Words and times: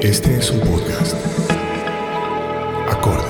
Este 0.00 0.36
es 0.36 0.52
un 0.52 0.60
podcast. 0.60 1.16
Acorde. 2.88 3.24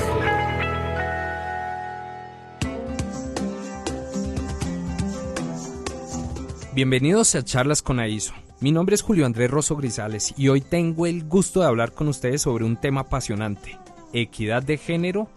Bienvenidos 6.75 7.33
a 7.33 7.43
Charlas 7.43 7.81
con 7.81 7.99
AISO. 7.99 8.33
Mi 8.59 8.71
nombre 8.71 8.93
es 8.93 9.01
Julio 9.01 9.25
Andrés 9.25 9.49
Rosso 9.49 9.75
Grisales 9.77 10.35
y 10.37 10.49
hoy 10.49 10.61
tengo 10.61 11.07
el 11.07 11.23
gusto 11.27 11.61
de 11.61 11.65
hablar 11.65 11.93
con 11.93 12.07
ustedes 12.07 12.43
sobre 12.43 12.65
un 12.65 12.77
tema 12.77 13.01
apasionante, 13.01 13.79
equidad 14.13 14.61
de 14.61 14.77
género 14.77 15.27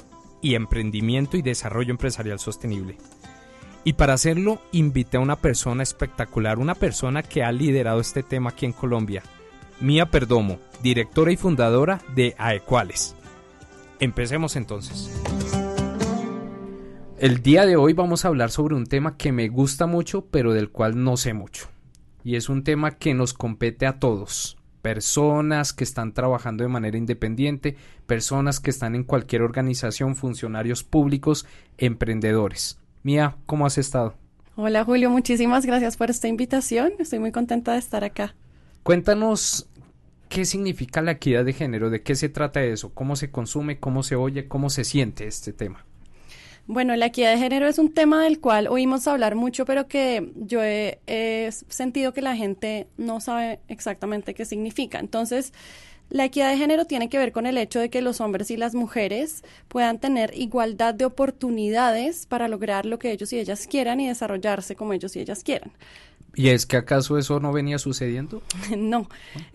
y 0.43 0.55
emprendimiento 0.55 1.39
y 1.39 1.43
desarrollo 1.43 1.93
empresarial 1.93 2.41
sostenible. 2.41 2.99
Y 3.85 3.95
para 3.95 4.13
hacerlo 4.13 4.61
invité 4.73 5.17
a 5.17 5.21
una 5.21 5.37
persona 5.37 5.83
espectacular, 5.83 6.59
una 6.59 6.75
persona 6.75 7.23
que 7.23 7.43
ha 7.43 7.51
liderado 7.53 8.01
este 8.01 8.23
tema 8.23 8.51
aquí 8.51 8.67
en 8.67 8.73
Colombia, 8.73 9.23
Mía 9.83 10.13
Perdomo, 10.13 10.61
directora 10.81 11.33
y 11.33 11.37
fundadora 11.37 12.01
de 12.15 12.37
Aequales. 12.39 13.17
Empecemos 13.99 14.55
entonces. 14.55 15.11
El 17.19 17.43
día 17.43 17.67
de 17.67 17.75
hoy 17.75 17.93
vamos 17.93 18.25
a 18.25 18.29
hablar 18.29 18.53
sobre 18.53 18.77
un 18.77 18.87
tema 18.87 19.17
que 19.17 19.33
me 19.33 19.49
gusta 19.49 19.87
mucho, 19.87 20.27
pero 20.27 20.53
del 20.53 20.71
cual 20.71 21.03
no 21.03 21.17
sé 21.17 21.35
mucho. 21.35 21.67
Y 22.23 22.37
es 22.37 22.49
un 22.49 22.63
tema 22.63 22.93
que 22.93 23.13
nos 23.13 23.35
compete 23.35 23.85
a 23.87 23.99
todos. 23.99 24.57
Personas 24.83 25.73
que 25.73 25.83
están 25.83 26.13
trabajando 26.13 26.63
de 26.63 26.69
manera 26.69 26.97
independiente, 26.97 27.77
personas 28.07 28.61
que 28.61 28.71
están 28.71 28.95
en 28.95 29.03
cualquier 29.03 29.43
organización, 29.43 30.15
funcionarios 30.15 30.85
públicos, 30.85 31.45
emprendedores. 31.77 32.79
Mía, 33.03 33.37
¿cómo 33.47 33.67
has 33.67 33.79
estado? 33.79 34.15
Hola 34.55 34.85
Julio, 34.85 35.11
muchísimas 35.11 35.67
gracias 35.67 35.97
por 35.97 36.09
esta 36.09 36.29
invitación. 36.29 36.93
Estoy 37.01 37.19
muy 37.19 37.33
contenta 37.33 37.73
de 37.73 37.79
estar 37.81 38.05
acá. 38.05 38.37
Cuéntanos 38.83 39.69
qué 40.33 40.47
significa 40.47 41.03
la 41.03 41.13
equidad 41.13 41.45
de 41.45 41.53
género, 41.53 41.91
de 41.91 42.03
qué 42.03 42.15
se 42.15 42.29
trata 42.29 42.63
eso, 42.65 42.95
cómo 42.95 43.17
se 43.17 43.31
consume, 43.31 43.79
cómo 43.79 44.03
se 44.03 44.17
oye, 44.17 44.49
cómo 44.49 44.71
se 44.71 44.85
siente 44.85 45.27
este 45.27 45.53
tema. 45.53 45.85
Bueno, 46.67 46.97
la 46.97 47.07
equidad 47.07 47.33
de 47.33 47.39
género 47.39 47.67
es 47.67 47.79
un 47.79 47.93
tema 47.93 48.23
del 48.23 48.41
cual 48.41 48.69
oímos 48.69 49.07
hablar 49.09 49.35
mucho, 49.35 49.67
pero 49.67 49.89
que 49.89 50.33
yo 50.37 50.63
he, 50.63 51.01
he 51.07 51.51
sentido 51.69 52.15
que 52.15 52.23
la 52.23 52.37
gente 52.37 52.87
no 52.97 53.21
sabe 53.21 53.61
exactamente 53.69 54.33
qué 54.33 54.45
significa. 54.45 55.01
Entonces, 55.01 55.53
la 56.11 56.27
equidad 56.27 56.51
de 56.51 56.59
género 56.59 56.85
tiene 56.85 57.09
que 57.09 57.19
ver 57.19 57.33
con 57.33 57.47
el 57.47 57.57
hecho 57.57 57.81
de 57.81 57.89
que 57.89 58.03
los 58.03 58.21
hombres 58.21 58.51
y 58.51 58.57
las 58.57 58.75
mujeres 58.75 59.43
puedan 59.69 59.99
tener 59.99 60.37
igualdad 60.37 60.93
de 60.93 61.07
oportunidades 61.07 62.27
para 62.27 62.49
lograr 62.49 62.85
lo 62.85 62.99
que 62.99 63.13
ellos 63.13 63.33
y 63.33 63.39
ellas 63.39 63.67
quieran 63.67 63.99
y 64.01 64.09
desarrollarse 64.09 64.77
como 64.77 64.93
ellos 64.93 65.17
y 65.17 65.21
ellas 65.21 65.43
quieran. 65.43 65.73
¿Y 66.35 66.49
es 66.49 66.65
que 66.65 66.79
acaso 66.79 67.19
eso 67.19 67.41
no 67.41 67.53
venía 67.53 67.79
sucediendo? 67.79 68.43
No. 68.77 69.07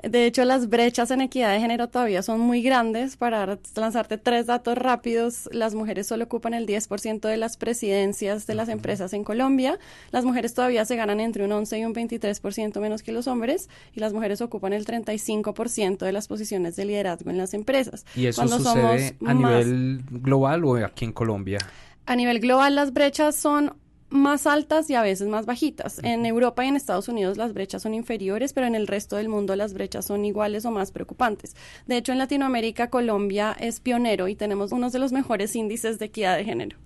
De 0.04 0.26
hecho, 0.26 0.46
las 0.46 0.70
brechas 0.70 1.10
en 1.10 1.22
equidad 1.22 1.52
de 1.52 1.60
género 1.60 1.88
todavía 1.90 2.22
son 2.22 2.40
muy 2.40 2.62
grandes. 2.62 3.18
Para 3.18 3.58
lanzarte 3.76 4.20
tres 4.20 4.46
datos 4.46 4.78
rápidos, 4.78 5.50
las 5.52 5.74
mujeres 5.74 6.06
solo 6.06 6.26
ocupan 6.26 6.54
el 6.54 6.68
10% 6.68 7.28
de 7.28 7.38
las 7.38 7.58
presidencias 7.58 8.46
de 8.46 8.54
las 8.54 8.70
empresas 8.70 9.14
en 9.14 9.24
Colombia. 9.24 9.80
Las 10.12 10.24
mujeres 10.24 10.54
todavía 10.54 10.86
se 10.86 10.96
ganan 10.96 11.20
entre 11.20 11.46
un 11.46 11.52
11 11.52 11.80
y 11.80 11.86
un 11.86 11.96
23% 11.96 12.80
menos 12.80 13.02
que 13.02 13.12
los 13.12 13.28
hombres 13.28 13.70
y 13.96 14.00
las 14.00 14.14
mujeres 14.14 14.42
ocupan 14.42 14.74
el 14.74 14.86
35% 14.86 15.98
de 15.98 16.12
las 16.12 16.28
posiciones 16.28 16.47
de 16.76 16.86
liderazgo 16.86 17.30
en 17.30 17.38
las 17.38 17.54
empresas. 17.54 18.06
¿Y 18.16 18.28
eso 18.28 18.48
sucede 18.48 19.16
a 19.26 19.34
nivel 19.34 20.02
global 20.10 20.66
o 20.66 20.76
aquí 20.78 21.06
en 21.06 21.14
Colombia? 21.14 21.60
A 22.06 22.16
nivel 22.16 22.40
global 22.40 22.76
las 22.76 22.94
brechas 22.94 23.36
son 23.36 23.74
más 24.10 24.48
altas 24.48 24.90
y 24.90 24.96
a 24.96 25.02
veces 25.02 25.28
más 25.28 25.46
bajitas. 25.46 26.00
En 26.04 26.26
Europa 26.26 26.64
y 26.64 26.70
en 26.70 26.76
Estados 26.76 27.10
Unidos 27.10 27.38
las 27.38 27.54
brechas 27.54 27.82
son 27.82 27.94
inferiores, 27.94 28.54
pero 28.54 28.68
en 28.68 28.76
el 28.76 28.88
resto 28.88 29.18
del 29.18 29.28
mundo 29.28 29.56
las 29.56 29.74
brechas 29.74 30.06
son 30.06 30.24
iguales 30.24 30.66
o 30.66 30.72
más 30.72 30.92
preocupantes. 30.92 31.56
De 31.88 31.98
hecho, 31.98 32.14
en 32.14 32.18
Latinoamérica, 32.18 32.90
Colombia 32.90 33.56
es 33.60 33.80
pionero 33.80 34.28
y 34.28 34.36
tenemos 34.36 34.72
uno 34.72 34.90
de 34.90 35.00
los 35.00 35.12
mejores 35.12 35.56
índices 35.56 36.00
de 36.00 36.06
equidad 36.06 36.38
de 36.38 36.46
género. 36.46 36.78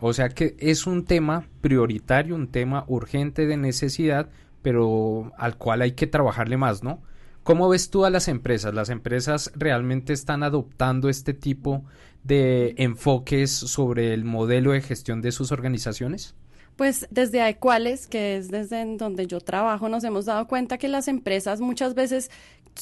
O 0.00 0.12
sea 0.12 0.28
que 0.28 0.56
es 0.58 0.86
un 0.86 1.04
tema 1.04 1.46
prioritario, 1.60 2.34
un 2.34 2.48
tema 2.48 2.84
urgente 2.88 3.46
de 3.46 3.56
necesidad, 3.56 4.28
pero 4.62 5.32
al 5.38 5.56
cual 5.56 5.82
hay 5.82 5.92
que 5.92 6.08
trabajarle 6.08 6.56
más, 6.56 6.82
¿no? 6.82 7.00
¿Cómo 7.46 7.68
ves 7.68 7.90
tú 7.90 8.04
a 8.04 8.10
las 8.10 8.26
empresas? 8.26 8.74
¿Las 8.74 8.90
empresas 8.90 9.52
realmente 9.54 10.12
están 10.12 10.42
adoptando 10.42 11.08
este 11.08 11.32
tipo 11.32 11.84
de 12.24 12.74
enfoques 12.76 13.52
sobre 13.52 14.12
el 14.14 14.24
modelo 14.24 14.72
de 14.72 14.80
gestión 14.80 15.22
de 15.22 15.30
sus 15.30 15.52
organizaciones? 15.52 16.34
Pues 16.76 17.06
desde 17.10 17.40
Aequales, 17.40 18.06
que 18.06 18.36
es 18.36 18.48
desde 18.48 18.84
donde 18.96 19.26
yo 19.26 19.40
trabajo, 19.40 19.88
nos 19.88 20.04
hemos 20.04 20.26
dado 20.26 20.46
cuenta 20.46 20.78
que 20.78 20.88
las 20.88 21.08
empresas 21.08 21.60
muchas 21.60 21.94
veces 21.94 22.30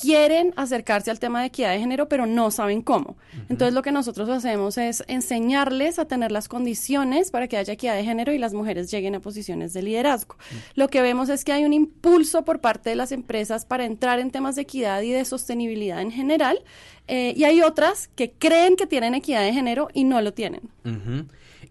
quieren 0.00 0.53
acercarse 0.56 1.10
al 1.10 1.21
tema 1.21 1.41
de 1.41 1.47
equidad 1.47 1.71
de 1.71 1.78
género, 1.78 2.09
pero 2.09 2.27
no 2.27 2.50
saben 2.50 2.83
cómo. 2.83 3.16
Entonces 3.49 3.72
lo 3.72 3.83
que 3.83 3.93
nosotros 3.93 4.28
hacemos 4.28 4.77
es 4.77 5.04
enseñarles 5.06 5.99
a 5.99 6.06
tener 6.06 6.33
las 6.33 6.49
condiciones 6.49 7.31
para 7.31 7.47
que 7.47 7.56
haya 7.56 7.75
equidad 7.75 7.94
de 7.94 8.04
género 8.04 8.33
y 8.33 8.38
las 8.38 8.53
mujeres 8.53 8.91
lleguen 8.91 9.15
a 9.15 9.21
posiciones 9.21 9.72
de 9.72 9.83
liderazgo. 9.83 10.37
Lo 10.75 10.88
que 10.88 11.00
vemos 11.00 11.28
es 11.28 11.44
que 11.44 11.53
hay 11.53 11.65
un 11.65 11.72
impulso 11.72 12.44
por 12.44 12.60
parte 12.60 12.91
de 12.91 12.97
las 12.97 13.12
empresas 13.12 13.65
para 13.65 13.84
entrar 13.84 14.19
en 14.19 14.33
temas 14.33 14.56
de 14.56 14.62
equidad 14.62 15.00
y 15.03 15.12
de 15.12 15.25
sostenibilidad 15.25 16.00
en 16.00 16.10
general, 16.10 16.59
eh, 17.06 17.33
y 17.37 17.44
hay 17.44 17.62
otras 17.62 18.09
que 18.16 18.33
creen 18.33 18.77
que 18.77 18.87
tienen 18.87 19.15
equidad 19.15 19.43
de 19.43 19.53
género 19.53 19.88
y 19.94 20.04
no 20.04 20.21
lo 20.21 20.34
tienen. 20.34 20.62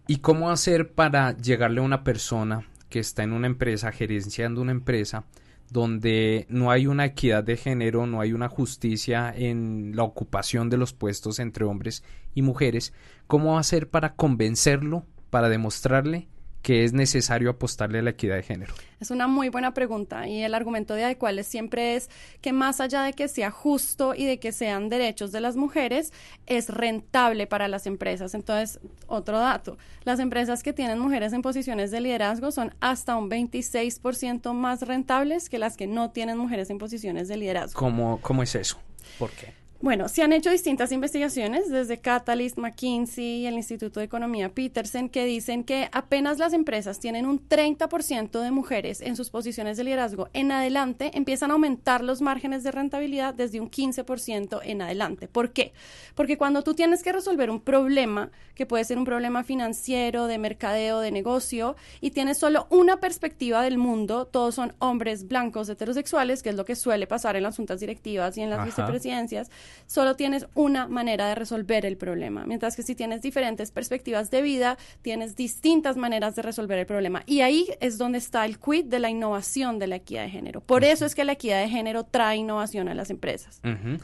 ¿Y 0.07 0.17
cómo 0.17 0.49
hacer 0.49 0.93
para 0.93 1.35
llegarle 1.37 1.79
a 1.79 1.83
una 1.83 2.03
persona 2.03 2.67
que 2.89 2.99
está 2.99 3.23
en 3.23 3.33
una 3.33 3.47
empresa, 3.47 3.91
gerenciando 3.91 4.61
una 4.61 4.71
empresa, 4.71 5.25
donde 5.69 6.45
no 6.49 6.71
hay 6.71 6.85
una 6.87 7.05
equidad 7.05 7.43
de 7.43 7.57
género, 7.57 8.05
no 8.05 8.21
hay 8.21 8.33
una 8.33 8.49
justicia 8.49 9.33
en 9.35 9.95
la 9.95 10.03
ocupación 10.03 10.69
de 10.69 10.77
los 10.77 10.93
puestos 10.93 11.39
entre 11.39 11.65
hombres 11.65 12.03
y 12.35 12.41
mujeres? 12.41 12.93
¿Cómo 13.27 13.57
hacer 13.57 13.89
para 13.89 14.15
convencerlo, 14.15 15.05
para 15.29 15.49
demostrarle 15.49 16.27
que 16.63 16.85
es 16.85 16.93
necesario 16.93 17.51
apostarle 17.51 17.99
a 17.99 18.01
la 18.01 18.11
equidad 18.11 18.37
de 18.37 18.43
género? 18.43 18.73
Es 19.01 19.11
una 19.11 19.27
muy 19.27 19.49
buena 19.49 19.73
pregunta 19.73 20.27
y 20.29 20.41
el 20.41 20.55
argumento 20.55 20.93
de 20.95 21.03
Adecuales 21.03 21.45
siempre 21.45 21.95
es 21.95 22.09
que 22.41 22.53
más 22.53 22.79
allá 22.79 23.03
de 23.03 23.11
que 23.11 23.27
sea 23.27 23.51
justo 23.51 24.15
y 24.15 24.25
de 24.25 24.39
que 24.39 24.53
sean 24.53 24.87
derechos 24.87 25.33
de 25.33 25.41
las 25.41 25.57
mujeres, 25.57 26.13
es 26.47 26.69
rentable 26.69 27.47
para 27.47 27.67
las 27.67 27.85
empresas. 27.85 28.33
Entonces, 28.33 28.79
otro 29.07 29.39
dato, 29.39 29.77
las 30.05 30.19
empresas 30.19 30.63
que 30.63 30.71
tienen 30.71 30.99
mujeres 30.99 31.33
en 31.33 31.41
posiciones 31.41 31.91
de 31.91 31.99
liderazgo 31.99 32.49
son 32.51 32.73
hasta 32.79 33.17
un 33.17 33.29
26% 33.29 34.53
más 34.53 34.81
rentables 34.83 35.49
que 35.49 35.59
las 35.59 35.75
que 35.75 35.85
no 35.85 36.11
tienen 36.11 36.37
mujeres 36.37 36.69
en 36.69 36.77
posiciones 36.77 37.27
de 37.27 37.35
liderazgo. 37.35 37.77
¿Cómo, 37.77 38.19
cómo 38.21 38.41
es 38.41 38.55
eso? 38.55 38.79
¿Por 39.19 39.31
qué? 39.31 39.62
Bueno, 39.83 40.07
se 40.07 40.23
han 40.23 40.31
hecho 40.31 40.49
distintas 40.49 40.93
investigaciones 40.93 41.69
desde 41.69 41.99
Catalyst, 41.99 42.57
McKinsey 42.57 43.41
y 43.41 43.47
el 43.47 43.55
Instituto 43.55 43.99
de 43.99 44.05
Economía 44.05 44.47
Peterson 44.47 45.09
que 45.09 45.25
dicen 45.25 45.65
que 45.65 45.89
apenas 45.91 46.37
las 46.37 46.53
empresas 46.53 47.01
tienen 47.01 47.25
un 47.25 47.49
30% 47.49 48.39
de 48.39 48.51
mujeres 48.51 49.01
en 49.01 49.17
sus 49.17 49.29
posiciones 49.29 49.75
de 49.75 49.83
liderazgo 49.83 50.29
en 50.31 50.53
adelante, 50.53 51.11
empiezan 51.15 51.51
a 51.51 51.55
aumentar 51.55 52.01
los 52.01 52.21
márgenes 52.21 52.63
de 52.63 52.71
rentabilidad 52.71 53.33
desde 53.33 53.59
un 53.59 53.69
15% 53.69 54.61
en 54.63 54.81
adelante. 54.81 55.27
¿Por 55.27 55.51
qué? 55.51 55.73
Porque 56.15 56.37
cuando 56.37 56.61
tú 56.61 56.75
tienes 56.75 57.03
que 57.03 57.11
resolver 57.11 57.49
un 57.49 57.59
problema, 57.59 58.31
que 58.55 58.65
puede 58.65 58.85
ser 58.85 58.97
un 58.97 59.03
problema 59.03 59.43
financiero, 59.43 60.27
de 60.27 60.37
mercadeo, 60.37 61.01
de 61.01 61.11
negocio, 61.11 61.75
y 61.99 62.11
tienes 62.11 62.37
solo 62.37 62.67
una 62.69 63.01
perspectiva 63.01 63.61
del 63.61 63.77
mundo, 63.77 64.27
todos 64.27 64.55
son 64.55 64.75
hombres 64.79 65.27
blancos 65.27 65.67
heterosexuales, 65.67 66.41
que 66.41 66.51
es 66.51 66.55
lo 66.55 66.63
que 66.63 66.77
suele 66.77 67.05
pasar 67.05 67.35
en 67.35 67.43
las 67.43 67.57
juntas 67.57 67.81
directivas 67.81 68.37
y 68.37 68.41
en 68.43 68.49
las 68.49 68.59
Ajá. 68.59 68.67
vicepresidencias, 68.67 69.51
solo 69.85 70.15
tienes 70.15 70.47
una 70.53 70.87
manera 70.87 71.27
de 71.27 71.35
resolver 71.35 71.85
el 71.85 71.97
problema, 71.97 72.45
mientras 72.45 72.75
que 72.75 72.83
si 72.83 72.95
tienes 72.95 73.21
diferentes 73.21 73.71
perspectivas 73.71 74.31
de 74.31 74.41
vida, 74.41 74.77
tienes 75.01 75.35
distintas 75.35 75.97
maneras 75.97 76.35
de 76.35 76.41
resolver 76.41 76.79
el 76.79 76.85
problema. 76.85 77.23
Y 77.25 77.41
ahí 77.41 77.67
es 77.79 77.97
donde 77.97 78.17
está 78.17 78.45
el 78.45 78.59
quid 78.59 78.85
de 78.85 78.99
la 78.99 79.09
innovación 79.09 79.79
de 79.79 79.87
la 79.87 79.95
equidad 79.97 80.23
de 80.23 80.29
género. 80.29 80.61
Por 80.61 80.83
eso 80.83 81.05
es 81.05 81.15
que 81.15 81.23
la 81.23 81.33
equidad 81.33 81.61
de 81.61 81.69
género 81.69 82.03
trae 82.03 82.37
innovación 82.37 82.87
a 82.87 82.93
las 82.93 83.09
empresas. 83.09 83.61
Uh 83.63 83.69
-huh. 83.69 83.99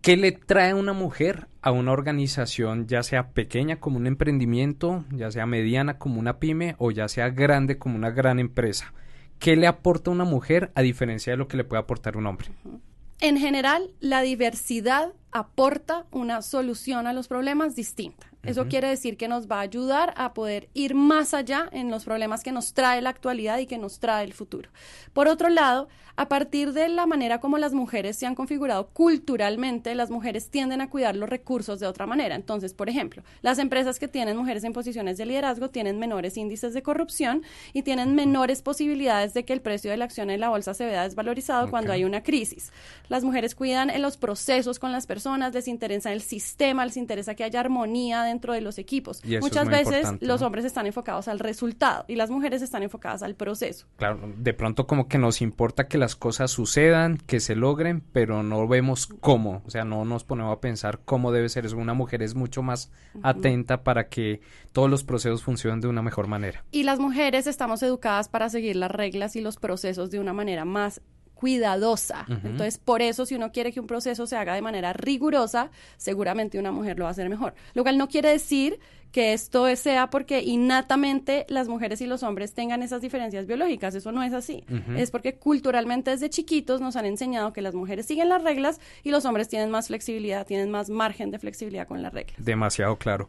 ¿Qué 0.00 0.16
le 0.16 0.30
trae 0.30 0.72
una 0.72 0.92
mujer 0.92 1.48
a 1.62 1.72
una 1.72 1.90
organización, 1.90 2.86
ya 2.86 3.02
sea 3.02 3.30
pequeña 3.30 3.80
como 3.80 3.96
un 3.96 4.06
emprendimiento, 4.06 5.04
ya 5.10 5.32
sea 5.32 5.46
mediana 5.46 5.98
como 5.98 6.20
una 6.20 6.38
pyme 6.38 6.76
o 6.78 6.92
ya 6.92 7.08
sea 7.08 7.30
grande 7.30 7.76
como 7.76 7.96
una 7.96 8.10
gran 8.10 8.38
empresa? 8.38 8.92
¿Qué 9.40 9.56
le 9.56 9.66
aporta 9.66 10.10
una 10.12 10.24
mujer 10.24 10.70
a 10.76 10.82
diferencia 10.82 11.32
de 11.32 11.36
lo 11.36 11.48
que 11.48 11.56
le 11.56 11.64
puede 11.64 11.82
aportar 11.82 12.16
un 12.16 12.26
hombre? 12.26 12.50
Uh 12.64 12.70
-huh. 12.70 12.80
En 13.20 13.38
general, 13.38 13.90
la 14.00 14.20
diversidad 14.20 15.12
aporta 15.32 16.06
una 16.10 16.42
solución 16.42 17.06
a 17.06 17.12
los 17.12 17.28
problemas 17.28 17.74
distinta. 17.74 18.30
Eso 18.46 18.66
quiere 18.68 18.88
decir 18.88 19.16
que 19.16 19.28
nos 19.28 19.48
va 19.48 19.58
a 19.58 19.62
ayudar 19.62 20.14
a 20.16 20.34
poder 20.34 20.68
ir 20.74 20.94
más 20.94 21.34
allá 21.34 21.68
en 21.72 21.90
los 21.90 22.04
problemas 22.04 22.42
que 22.42 22.52
nos 22.52 22.74
trae 22.74 23.02
la 23.02 23.10
actualidad 23.10 23.58
y 23.58 23.66
que 23.66 23.78
nos 23.78 23.98
trae 23.98 24.24
el 24.24 24.32
futuro. 24.32 24.70
Por 25.12 25.28
otro 25.28 25.48
lado, 25.48 25.88
a 26.18 26.28
partir 26.28 26.72
de 26.72 26.88
la 26.88 27.04
manera 27.04 27.40
como 27.40 27.58
las 27.58 27.74
mujeres 27.74 28.16
se 28.16 28.24
han 28.24 28.34
configurado 28.34 28.88
culturalmente, 28.88 29.94
las 29.94 30.10
mujeres 30.10 30.48
tienden 30.48 30.80
a 30.80 30.88
cuidar 30.88 31.14
los 31.14 31.28
recursos 31.28 31.78
de 31.78 31.86
otra 31.86 32.06
manera. 32.06 32.34
Entonces, 32.34 32.72
por 32.72 32.88
ejemplo, 32.88 33.22
las 33.42 33.58
empresas 33.58 33.98
que 33.98 34.08
tienen 34.08 34.34
mujeres 34.34 34.64
en 34.64 34.72
posiciones 34.72 35.18
de 35.18 35.26
liderazgo 35.26 35.68
tienen 35.68 35.98
menores 35.98 36.38
índices 36.38 36.72
de 36.72 36.82
corrupción 36.82 37.42
y 37.74 37.82
tienen 37.82 38.14
menores 38.14 38.62
posibilidades 38.62 39.34
de 39.34 39.44
que 39.44 39.52
el 39.52 39.60
precio 39.60 39.90
de 39.90 39.98
la 39.98 40.06
acción 40.06 40.30
en 40.30 40.40
la 40.40 40.48
bolsa 40.48 40.72
se 40.72 40.86
vea 40.86 41.02
desvalorizado 41.02 41.68
cuando 41.68 41.92
hay 41.92 42.04
una 42.04 42.22
crisis. 42.22 42.72
Las 43.08 43.22
mujeres 43.22 43.54
cuidan 43.54 43.90
en 43.90 44.00
los 44.00 44.16
procesos 44.16 44.78
con 44.78 44.92
las 44.92 45.06
personas, 45.06 45.52
les 45.52 45.68
interesa 45.68 46.14
el 46.14 46.22
sistema, 46.22 46.86
les 46.86 46.96
interesa 46.96 47.34
que 47.34 47.44
haya 47.44 47.60
armonía 47.60 48.22
dentro 48.22 48.35
de 48.52 48.60
los 48.60 48.78
equipos. 48.78 49.22
Muchas 49.40 49.68
veces 49.68 50.08
los 50.20 50.42
hombres 50.42 50.64
están 50.64 50.86
enfocados 50.86 51.28
al 51.28 51.38
resultado 51.38 52.04
y 52.08 52.16
las 52.16 52.30
mujeres 52.30 52.62
están 52.62 52.82
enfocadas 52.82 53.22
al 53.22 53.34
proceso. 53.34 53.86
Claro, 53.96 54.20
de 54.36 54.54
pronto 54.54 54.86
como 54.86 55.08
que 55.08 55.18
nos 55.18 55.42
importa 55.42 55.88
que 55.88 55.98
las 55.98 56.16
cosas 56.16 56.50
sucedan, 56.50 57.18
que 57.18 57.40
se 57.40 57.56
logren, 57.56 58.02
pero 58.12 58.42
no 58.42 58.66
vemos 58.68 59.06
cómo, 59.06 59.62
o 59.66 59.70
sea, 59.70 59.84
no 59.84 60.04
nos 60.04 60.24
ponemos 60.24 60.56
a 60.56 60.60
pensar 60.60 61.00
cómo 61.04 61.32
debe 61.32 61.48
ser 61.48 61.66
eso. 61.66 61.76
Una 61.76 61.94
mujer 61.94 62.22
es 62.22 62.34
mucho 62.34 62.62
más 62.62 62.90
atenta 63.22 63.82
para 63.82 64.08
que 64.08 64.40
todos 64.72 64.90
los 64.90 65.04
procesos 65.04 65.42
funcionen 65.42 65.80
de 65.80 65.88
una 65.88 66.02
mejor 66.02 66.26
manera. 66.26 66.64
Y 66.70 66.82
las 66.82 66.98
mujeres 66.98 67.46
estamos 67.46 67.82
educadas 67.82 68.28
para 68.28 68.48
seguir 68.48 68.76
las 68.76 68.90
reglas 68.90 69.36
y 69.36 69.40
los 69.40 69.56
procesos 69.56 70.10
de 70.10 70.20
una 70.20 70.32
manera 70.32 70.64
más 70.64 71.00
cuidadosa. 71.36 72.26
Entonces, 72.28 72.78
por 72.78 73.02
eso, 73.02 73.26
si 73.26 73.34
uno 73.34 73.52
quiere 73.52 73.70
que 73.70 73.78
un 73.78 73.86
proceso 73.86 74.26
se 74.26 74.36
haga 74.36 74.54
de 74.54 74.62
manera 74.62 74.92
rigurosa, 74.94 75.70
seguramente 75.98 76.58
una 76.58 76.72
mujer 76.72 76.98
lo 76.98 77.04
va 77.04 77.10
a 77.10 77.12
hacer 77.12 77.28
mejor. 77.28 77.54
Lo 77.74 77.82
cual 77.82 77.98
no 77.98 78.08
quiere 78.08 78.30
decir 78.30 78.80
que 79.12 79.32
esto 79.32 79.74
sea 79.76 80.10
porque 80.10 80.42
innatamente 80.42 81.46
las 81.48 81.68
mujeres 81.68 82.00
y 82.00 82.06
los 82.06 82.22
hombres 82.22 82.54
tengan 82.54 82.82
esas 82.82 83.02
diferencias 83.02 83.46
biológicas. 83.46 83.94
Eso 83.94 84.12
no 84.12 84.22
es 84.22 84.32
así. 84.32 84.64
Es 84.96 85.10
porque 85.10 85.36
culturalmente 85.36 86.10
desde 86.10 86.30
chiquitos 86.30 86.80
nos 86.80 86.96
han 86.96 87.06
enseñado 87.06 87.52
que 87.52 87.62
las 87.62 87.74
mujeres 87.74 88.06
siguen 88.06 88.28
las 88.30 88.42
reglas 88.42 88.80
y 89.04 89.10
los 89.10 89.24
hombres 89.24 89.48
tienen 89.48 89.70
más 89.70 89.88
flexibilidad, 89.88 90.46
tienen 90.46 90.70
más 90.70 90.90
margen 90.90 91.30
de 91.30 91.38
flexibilidad 91.38 91.86
con 91.86 92.02
las 92.02 92.12
reglas. 92.12 92.36
Demasiado 92.42 92.96
claro. 92.96 93.28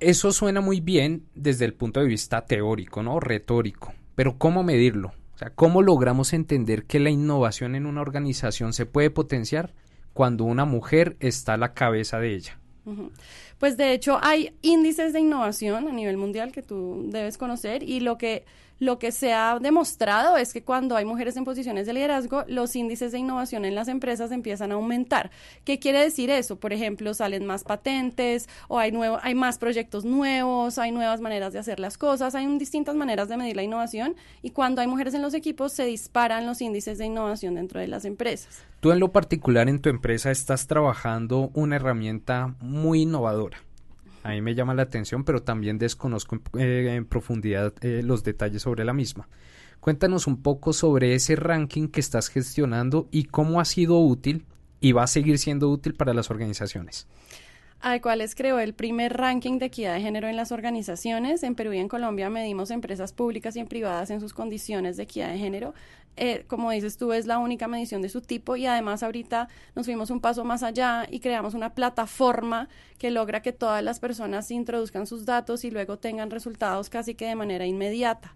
Eso 0.00 0.32
suena 0.32 0.60
muy 0.60 0.80
bien 0.80 1.26
desde 1.34 1.64
el 1.64 1.74
punto 1.74 2.00
de 2.00 2.06
vista 2.06 2.44
teórico, 2.44 3.02
¿no? 3.02 3.20
Retórico. 3.20 3.92
Pero 4.14 4.36
¿cómo 4.38 4.62
medirlo? 4.62 5.12
Sea, 5.40 5.48
¿cómo 5.54 5.80
logramos 5.80 6.34
entender 6.34 6.84
que 6.84 7.00
la 7.00 7.08
innovación 7.08 7.74
en 7.74 7.86
una 7.86 8.02
organización 8.02 8.74
se 8.74 8.84
puede 8.84 9.08
potenciar 9.08 9.72
cuando 10.12 10.44
una 10.44 10.66
mujer 10.66 11.16
está 11.18 11.54
a 11.54 11.56
la 11.56 11.72
cabeza 11.72 12.18
de 12.18 12.34
ella? 12.34 12.58
Pues 13.60 13.76
de 13.76 13.92
hecho 13.92 14.18
hay 14.22 14.54
índices 14.62 15.12
de 15.12 15.20
innovación 15.20 15.86
a 15.86 15.92
nivel 15.92 16.16
mundial 16.16 16.50
que 16.50 16.62
tú 16.62 17.04
debes 17.08 17.36
conocer 17.36 17.82
y 17.82 18.00
lo 18.00 18.16
que 18.16 18.46
lo 18.80 18.98
que 18.98 19.12
se 19.12 19.34
ha 19.34 19.58
demostrado 19.60 20.38
es 20.38 20.54
que 20.54 20.62
cuando 20.62 20.96
hay 20.96 21.04
mujeres 21.04 21.36
en 21.36 21.44
posiciones 21.44 21.86
de 21.86 21.92
liderazgo, 21.92 22.44
los 22.48 22.74
índices 22.74 23.12
de 23.12 23.18
innovación 23.18 23.66
en 23.66 23.74
las 23.74 23.88
empresas 23.88 24.32
empiezan 24.32 24.72
a 24.72 24.76
aumentar. 24.76 25.30
¿Qué 25.64 25.78
quiere 25.78 26.00
decir 26.00 26.30
eso? 26.30 26.56
Por 26.56 26.72
ejemplo, 26.72 27.12
salen 27.12 27.44
más 27.44 27.62
patentes 27.62 28.48
o 28.68 28.78
hay, 28.78 28.90
nuevo, 28.90 29.18
hay 29.22 29.34
más 29.34 29.58
proyectos 29.58 30.06
nuevos, 30.06 30.78
hay 30.78 30.92
nuevas 30.92 31.20
maneras 31.20 31.52
de 31.52 31.58
hacer 31.58 31.78
las 31.78 31.98
cosas, 31.98 32.34
hay 32.34 32.46
distintas 32.56 32.96
maneras 32.96 33.28
de 33.28 33.36
medir 33.36 33.54
la 33.54 33.62
innovación 33.62 34.16
y 34.42 34.50
cuando 34.50 34.80
hay 34.80 34.86
mujeres 34.86 35.12
en 35.12 35.20
los 35.20 35.34
equipos 35.34 35.74
se 35.74 35.84
disparan 35.84 36.46
los 36.46 36.62
índices 36.62 36.96
de 36.96 37.04
innovación 37.04 37.56
dentro 37.56 37.80
de 37.80 37.86
las 37.86 38.06
empresas. 38.06 38.62
Tú 38.80 38.92
en 38.92 38.98
lo 38.98 39.12
particular 39.12 39.68
en 39.68 39.82
tu 39.82 39.90
empresa 39.90 40.30
estás 40.30 40.66
trabajando 40.66 41.50
una 41.52 41.76
herramienta 41.76 42.54
muy 42.60 43.02
innovadora 43.02 43.49
a 44.22 44.30
mí 44.30 44.40
me 44.40 44.54
llama 44.54 44.74
la 44.74 44.82
atención, 44.82 45.24
pero 45.24 45.42
también 45.42 45.78
desconozco 45.78 46.36
en, 46.36 46.42
eh, 46.58 47.04
profundidad 47.08 47.72
eh, 47.80 48.02
los 48.04 48.22
detalles 48.22 48.62
sobre 48.62 48.84
la 48.84 48.92
misma. 48.92 49.28
Cuéntanos 49.80 50.26
un 50.26 50.42
poco 50.42 50.72
sobre 50.72 51.14
ese 51.14 51.36
ranking 51.36 51.88
que 51.88 52.00
estás 52.00 52.28
gestionando 52.28 53.08
y 53.10 53.24
cómo 53.24 53.60
ha 53.60 53.64
sido 53.64 53.98
útil 53.98 54.44
y 54.80 54.92
va 54.92 55.04
a 55.04 55.06
seguir 55.06 55.38
siendo 55.38 55.70
útil 55.70 55.94
para 55.94 56.12
las 56.12 56.30
organizaciones 56.30 57.06
al 57.80 58.02
cual 58.02 58.22
creó 58.36 58.58
el 58.58 58.74
primer 58.74 59.16
ranking 59.16 59.58
de 59.58 59.66
equidad 59.66 59.94
de 59.94 60.02
género 60.02 60.28
en 60.28 60.36
las 60.36 60.52
organizaciones. 60.52 61.42
En 61.42 61.54
Perú 61.54 61.72
y 61.72 61.78
en 61.78 61.88
Colombia 61.88 62.28
medimos 62.28 62.70
empresas 62.70 63.12
públicas 63.12 63.56
y 63.56 63.64
privadas 63.64 64.10
en 64.10 64.20
sus 64.20 64.34
condiciones 64.34 64.96
de 64.96 65.04
equidad 65.04 65.30
de 65.30 65.38
género. 65.38 65.74
Eh, 66.16 66.44
como 66.46 66.70
dices 66.70 66.98
tú, 66.98 67.12
es 67.14 67.26
la 67.26 67.38
única 67.38 67.68
medición 67.68 68.02
de 68.02 68.10
su 68.10 68.20
tipo 68.20 68.56
y 68.56 68.66
además 68.66 69.02
ahorita 69.02 69.48
nos 69.74 69.86
fuimos 69.86 70.10
un 70.10 70.20
paso 70.20 70.44
más 70.44 70.62
allá 70.62 71.06
y 71.10 71.20
creamos 71.20 71.54
una 71.54 71.74
plataforma 71.74 72.68
que 72.98 73.10
logra 73.10 73.40
que 73.40 73.52
todas 73.52 73.82
las 73.82 74.00
personas 74.00 74.50
introduzcan 74.50 75.06
sus 75.06 75.24
datos 75.24 75.64
y 75.64 75.70
luego 75.70 75.98
tengan 75.98 76.30
resultados 76.30 76.90
casi 76.90 77.14
que 77.14 77.26
de 77.26 77.36
manera 77.36 77.64
inmediata. 77.64 78.34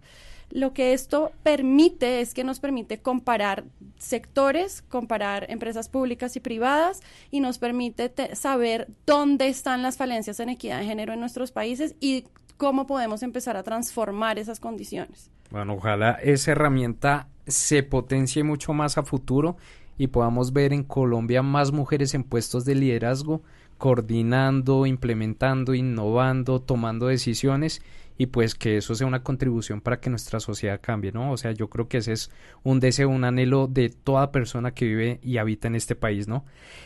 Lo 0.51 0.73
que 0.73 0.93
esto 0.93 1.31
permite 1.43 2.21
es 2.21 2.33
que 2.33 2.43
nos 2.43 2.59
permite 2.59 2.99
comparar 2.99 3.65
sectores, 3.97 4.81
comparar 4.81 5.45
empresas 5.49 5.89
públicas 5.89 6.35
y 6.35 6.39
privadas 6.39 7.01
y 7.31 7.39
nos 7.39 7.57
permite 7.57 8.11
saber 8.35 8.87
dónde 9.05 9.47
están 9.47 9.81
las 9.81 9.97
falencias 9.97 10.39
en 10.39 10.49
equidad 10.49 10.79
de 10.79 10.85
género 10.85 11.13
en 11.13 11.19
nuestros 11.19 11.51
países 11.51 11.95
y 11.99 12.25
cómo 12.57 12.87
podemos 12.87 13.23
empezar 13.23 13.57
a 13.57 13.63
transformar 13.63 14.39
esas 14.39 14.59
condiciones. 14.59 15.29
Bueno, 15.51 15.73
ojalá 15.75 16.11
esa 16.23 16.51
herramienta 16.51 17.27
se 17.47 17.83
potencie 17.83 18.43
mucho 18.43 18.73
más 18.73 18.97
a 18.97 19.03
futuro 19.03 19.57
y 19.97 20.07
podamos 20.07 20.53
ver 20.53 20.73
en 20.73 20.83
Colombia 20.83 21.41
más 21.41 21.71
mujeres 21.71 22.13
en 22.13 22.23
puestos 22.23 22.65
de 22.65 22.75
liderazgo, 22.75 23.41
coordinando, 23.77 24.85
implementando, 24.85 25.73
innovando, 25.73 26.61
tomando 26.61 27.07
decisiones 27.07 27.81
y 28.17 28.27
pues 28.27 28.55
que 28.55 28.77
eso 28.77 28.95
sea 28.95 29.07
una 29.07 29.23
contribución 29.23 29.81
para 29.81 29.99
que 29.99 30.09
nuestra 30.09 30.39
sociedad 30.39 30.79
cambie, 30.81 31.11
¿no? 31.11 31.31
O 31.31 31.37
sea, 31.37 31.51
yo 31.51 31.69
creo 31.69 31.87
que 31.87 31.97
ese 31.97 32.13
es 32.13 32.31
un 32.63 32.79
deseo, 32.79 33.09
un 33.09 33.23
anhelo 33.23 33.67
de 33.67 33.89
toda 33.89 34.31
persona 34.31 34.71
que 34.71 34.85
vive 34.85 35.19
y 35.21 35.37
habita 35.37 35.67
en 35.67 35.75
este 35.75 35.95
país, 35.95 36.27
¿no? 36.27 36.45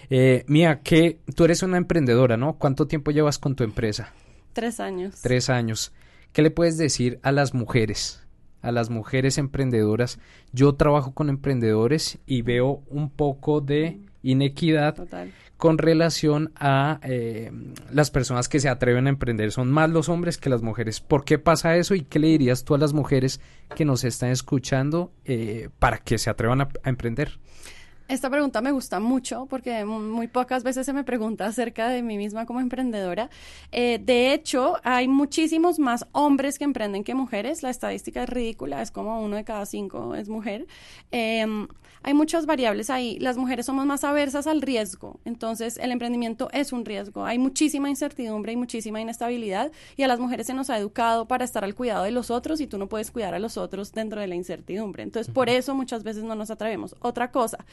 Eh, 0.09 0.43
Mía, 0.47 0.81
que 0.81 1.19
tú 1.35 1.45
eres 1.45 1.63
una 1.63 1.77
emprendedora, 1.77 2.37
¿no? 2.37 2.57
¿Cuánto 2.57 2.87
tiempo 2.87 3.11
llevas 3.11 3.37
con 3.37 3.55
tu 3.55 3.63
empresa? 3.63 4.13
Tres 4.53 4.79
años. 4.79 5.21
Tres 5.21 5.49
años. 5.49 5.93
¿Qué 6.33 6.41
le 6.41 6.51
puedes 6.51 6.77
decir 6.77 7.19
a 7.23 7.31
las 7.31 7.53
mujeres? 7.53 8.23
a 8.61 8.73
las 8.73 8.89
mujeres 8.89 9.37
emprendedoras. 9.37 10.19
Yo 10.51 10.75
trabajo 10.75 11.13
con 11.13 11.29
emprendedores 11.29 12.19
y 12.25 12.41
veo 12.41 12.83
un 12.87 13.09
poco 13.09 13.61
de 13.61 14.01
inequidad 14.21 14.95
con 15.59 15.77
relación 15.77 16.53
a 16.55 17.01
eh, 17.03 17.51
las 17.91 18.11
personas 18.11 18.47
que 18.47 18.61
se 18.61 18.69
atreven 18.69 19.07
a 19.07 19.09
emprender. 19.09 19.51
Son 19.51 19.69
más 19.69 19.89
los 19.89 20.07
hombres 20.07 20.37
que 20.37 20.49
las 20.49 20.61
mujeres. 20.61 21.01
¿Por 21.01 21.25
qué 21.25 21.37
pasa 21.37 21.75
eso 21.75 21.95
y 21.95 22.03
qué 22.03 22.17
le 22.17 22.27
dirías 22.27 22.63
tú 22.63 22.75
a 22.75 22.77
las 22.77 22.93
mujeres 22.93 23.41
que 23.75 23.83
nos 23.83 24.05
están 24.05 24.29
escuchando 24.29 25.11
eh, 25.25 25.67
para 25.77 25.97
que 25.97 26.17
se 26.17 26.29
atrevan 26.29 26.61
a, 26.61 26.69
emprender? 26.85 27.39
Esta 28.09 28.27
pregunta 28.31 28.59
me 28.61 28.71
gusta 28.71 28.99
mucho 28.99 29.45
porque 29.45 29.85
muy 29.85 30.27
pocas 30.27 30.63
veces 30.63 30.83
se 30.83 30.93
me 30.93 31.03
pregunta 31.03 31.45
acerca 31.45 31.89
de 31.89 32.01
mí 32.01 32.17
misma 32.17 32.47
como 32.47 32.59
emprendedora. 32.59 33.29
Eh, 33.71 33.99
de 34.03 34.33
hecho, 34.33 34.77
hay 34.83 35.07
muchísimos 35.07 35.77
más 35.77 36.07
hombres 36.11 36.57
que 36.57 36.63
emprenden 36.63 37.03
que 37.03 37.13
mujeres. 37.13 37.61
La 37.61 37.69
estadística 37.69 38.23
es 38.23 38.29
ridícula, 38.29 38.81
es 38.81 38.89
como 38.89 39.21
uno 39.21 39.35
de 39.35 39.43
cada 39.43 39.63
cinco 39.67 40.15
es 40.15 40.27
mujer. 40.27 40.65
Em, 41.11 41.67
hay 42.01 42.13
muchas 42.13 42.45
variables 42.45 42.89
ahí. 42.89 43.19
Las 43.19 43.37
mujeres 43.37 43.65
somos 43.65 43.85
más 43.85 44.03
aversas 44.03 44.47
al 44.47 44.61
riesgo, 44.61 45.19
entonces 45.25 45.77
el 45.77 45.91
emprendimiento 45.91 46.49
es 46.51 46.71
un 46.71 46.85
riesgo. 46.85 47.25
Hay 47.25 47.37
muchísima 47.37 47.89
incertidumbre 47.89 48.53
y 48.53 48.55
muchísima 48.55 49.01
inestabilidad 49.01 49.71
y 49.97 50.03
a 50.03 50.07
las 50.07 50.19
mujeres 50.19 50.47
se 50.47 50.53
nos 50.53 50.69
ha 50.69 50.77
educado 50.77 51.27
para 51.27 51.43
estar 51.43 51.63
al 51.63 51.75
cuidado 51.75 52.05
de 52.05 52.11
los 52.11 52.31
otros 52.31 52.61
y 52.61 52.67
tú 52.67 52.77
no 52.77 52.87
puedes 52.87 53.11
cuidar 53.11 53.33
a 53.33 53.39
los 53.39 53.57
otros 53.57 53.91
dentro 53.91 54.21
de 54.21 54.27
la 54.27 54.35
incertidumbre. 54.35 55.03
Entonces, 55.03 55.31
por 55.33 55.49
eso 55.49 55.75
muchas 55.75 56.03
veces 56.03 56.23
no 56.23 56.35
nos 56.35 56.49
atrevemos. 56.49 56.95
Otra 57.01 57.31
cosa, 57.31 57.65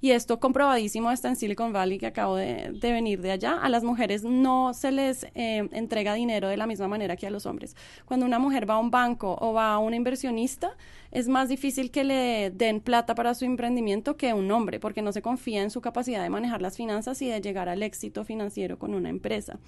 y 0.00 0.10
esto 0.10 0.40
comprobadísimo 0.40 1.10
está 1.10 1.28
en 1.28 1.36
Silicon 1.36 1.72
Valley, 1.72 1.98
que 1.98 2.06
acabo 2.06 2.36
de, 2.36 2.78
venir 2.80 3.20
de 3.20 3.32
allá, 3.32 3.58
a 3.60 3.68
las 3.68 3.84
mujeres 3.84 4.24
no 4.24 4.74
se 4.74 4.92
les 4.92 5.24
eh, 5.34 5.68
entrega 5.72 6.14
dinero 6.14 6.48
de 6.48 6.56
la 6.56 6.66
misma 6.66 6.88
manera 6.88 7.16
que 7.16 7.26
a 7.26 7.30
los 7.30 7.46
hombres. 7.46 7.76
Cuando 8.04 8.26
una 8.26 8.38
mujer 8.38 8.68
va 8.68 8.74
a 8.74 8.78
un 8.78 8.90
banco 8.90 9.36
o 9.40 9.52
va 9.52 9.72
a 9.72 9.78
un 9.78 9.94
inversionista, 9.94 10.76
es 11.14 11.28
más 11.28 11.48
difícil 11.48 11.90
que 11.92 12.02
le 12.02 12.50
den 12.50 12.80
plata 12.80 13.14
para 13.14 13.34
su 13.34 13.44
emprendimiento 13.44 14.16
que 14.16 14.34
un 14.34 14.50
hombre, 14.50 14.80
porque 14.80 15.00
no 15.00 15.12
se 15.12 15.22
confía 15.22 15.62
en 15.62 15.70
su 15.70 15.80
capacidad 15.80 16.22
de 16.22 16.28
manejar 16.28 16.60
las 16.60 16.76
finanzas 16.76 17.22
y 17.22 17.28
de 17.28 17.40
llegar 17.40 17.68
al 17.68 17.82
éxito 17.82 18.24
financiero 18.24 18.78
con 18.78 18.94
una 18.94 19.10
empresa. 19.10 19.58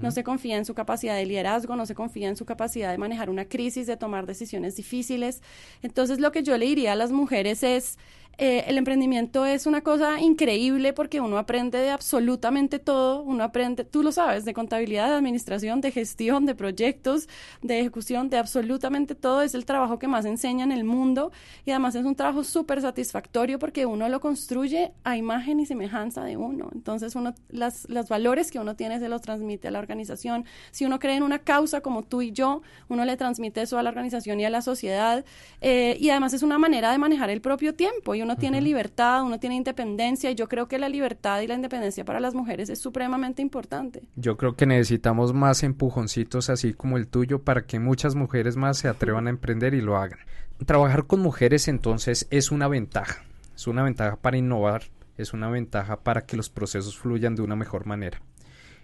No 0.00 0.10
se 0.10 0.24
confía 0.24 0.56
en 0.56 0.64
su 0.64 0.74
capacidad 0.74 1.14
de 1.14 1.24
liderazgo, 1.24 1.76
no 1.76 1.86
se 1.86 1.94
confía 1.94 2.28
en 2.28 2.36
su 2.36 2.44
capacidad 2.44 2.90
de 2.90 2.98
manejar 2.98 3.30
una 3.30 3.44
crisis, 3.44 3.86
de 3.86 3.96
tomar 3.96 4.26
decisiones 4.26 4.76
difíciles. 4.76 5.42
Entonces, 5.82 6.18
lo 6.18 6.32
que 6.32 6.42
yo 6.42 6.58
le 6.58 6.66
diría 6.66 6.92
a 6.92 6.96
las 6.96 7.12
mujeres 7.12 7.62
es 7.62 7.98
eh, 8.38 8.64
el 8.66 8.76
emprendimiento 8.76 9.46
es 9.46 9.66
una 9.66 9.80
cosa 9.80 10.20
increíble 10.20 10.92
porque 10.92 11.20
uno 11.20 11.38
aprende 11.38 11.78
de 11.78 11.90
absolutamente 11.90 12.78
todo, 12.78 13.22
uno 13.22 13.42
aprende, 13.42 13.84
tú 13.84 14.02
lo 14.02 14.12
sabes, 14.12 14.44
de 14.44 14.52
contabilidad, 14.52 15.08
de 15.08 15.14
administración, 15.14 15.80
de 15.80 15.90
gestión, 15.90 16.44
de 16.44 16.54
proyectos, 16.54 17.28
de 17.62 17.80
ejecución, 17.80 18.28
de 18.28 18.36
absolutamente 18.36 19.14
todo. 19.14 19.40
Es 19.40 19.54
el 19.54 19.64
trabajo 19.64 19.98
que 19.98 20.06
más 20.06 20.26
enseña 20.26 20.64
en 20.64 20.72
el 20.72 20.84
mundo 20.84 21.32
y 21.64 21.70
además 21.70 21.94
es 21.94 22.04
un 22.04 22.14
trabajo 22.14 22.44
súper 22.44 22.82
satisfactorio 22.82 23.58
porque 23.58 23.86
uno 23.86 24.08
lo 24.10 24.20
construye 24.20 24.92
a 25.04 25.16
imagen 25.16 25.58
y 25.60 25.66
semejanza 25.66 26.22
de 26.22 26.36
uno. 26.36 26.68
Entonces, 26.74 27.14
uno, 27.16 27.34
las, 27.48 27.88
los 27.88 28.08
valores 28.08 28.50
que 28.50 28.58
uno 28.58 28.76
tiene 28.76 29.00
se 29.00 29.08
los 29.08 29.22
transmite 29.22 29.68
a 29.68 29.70
la 29.70 29.78
organización. 29.78 30.44
Si 30.72 30.84
uno 30.84 30.98
cree 30.98 31.16
en 31.16 31.22
una 31.22 31.38
causa 31.38 31.80
como 31.80 32.02
tú 32.02 32.20
y 32.20 32.32
yo, 32.32 32.60
uno 32.88 33.04
le 33.06 33.16
transmite 33.16 33.62
eso 33.62 33.78
a 33.78 33.82
la 33.82 33.88
organización 33.88 34.40
y 34.40 34.44
a 34.44 34.50
la 34.50 34.60
sociedad. 34.60 35.24
Eh, 35.62 35.96
y 35.98 36.10
además 36.10 36.34
es 36.34 36.42
una 36.42 36.58
manera 36.58 36.92
de 36.92 36.98
manejar 36.98 37.30
el 37.30 37.40
propio 37.40 37.74
tiempo 37.74 38.14
y 38.14 38.25
uno 38.26 38.36
tiene 38.36 38.60
libertad, 38.60 39.22
uno 39.22 39.38
tiene 39.38 39.54
independencia 39.54 40.32
y 40.32 40.34
yo 40.34 40.48
creo 40.48 40.66
que 40.66 40.80
la 40.80 40.88
libertad 40.88 41.40
y 41.42 41.46
la 41.46 41.54
independencia 41.54 42.04
para 42.04 42.18
las 42.18 42.34
mujeres 42.34 42.68
es 42.68 42.80
supremamente 42.80 43.40
importante. 43.40 44.02
Yo 44.16 44.36
creo 44.36 44.56
que 44.56 44.66
necesitamos 44.66 45.32
más 45.32 45.62
empujoncitos 45.62 46.50
así 46.50 46.74
como 46.74 46.96
el 46.96 47.06
tuyo 47.06 47.42
para 47.42 47.66
que 47.66 47.78
muchas 47.78 48.16
mujeres 48.16 48.56
más 48.56 48.78
se 48.78 48.88
atrevan 48.88 49.28
a 49.28 49.30
emprender 49.30 49.74
y 49.74 49.80
lo 49.80 49.96
hagan. 49.96 50.18
Trabajar 50.66 51.06
con 51.06 51.20
mujeres 51.20 51.68
entonces 51.68 52.26
es 52.30 52.50
una 52.50 52.66
ventaja, 52.66 53.24
es 53.54 53.68
una 53.68 53.84
ventaja 53.84 54.16
para 54.16 54.36
innovar, 54.36 54.82
es 55.16 55.32
una 55.32 55.48
ventaja 55.48 56.00
para 56.00 56.22
que 56.22 56.36
los 56.36 56.50
procesos 56.50 56.98
fluyan 56.98 57.36
de 57.36 57.42
una 57.42 57.54
mejor 57.54 57.86
manera. 57.86 58.20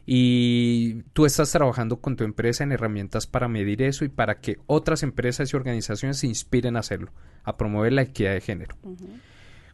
Y 0.04 1.02
tú 1.12 1.26
estás 1.26 1.52
trabajando 1.52 2.00
con 2.00 2.16
tu 2.16 2.24
empresa 2.24 2.64
en 2.64 2.72
herramientas 2.72 3.26
para 3.26 3.48
medir 3.48 3.82
eso 3.82 4.04
y 4.04 4.08
para 4.08 4.40
que 4.40 4.58
otras 4.66 5.02
empresas 5.02 5.52
y 5.52 5.56
organizaciones 5.56 6.18
se 6.18 6.26
inspiren 6.26 6.76
a 6.76 6.80
hacerlo, 6.80 7.12
a 7.44 7.56
promover 7.56 7.92
la 7.92 8.02
equidad 8.02 8.32
de 8.32 8.40
género. 8.40 8.76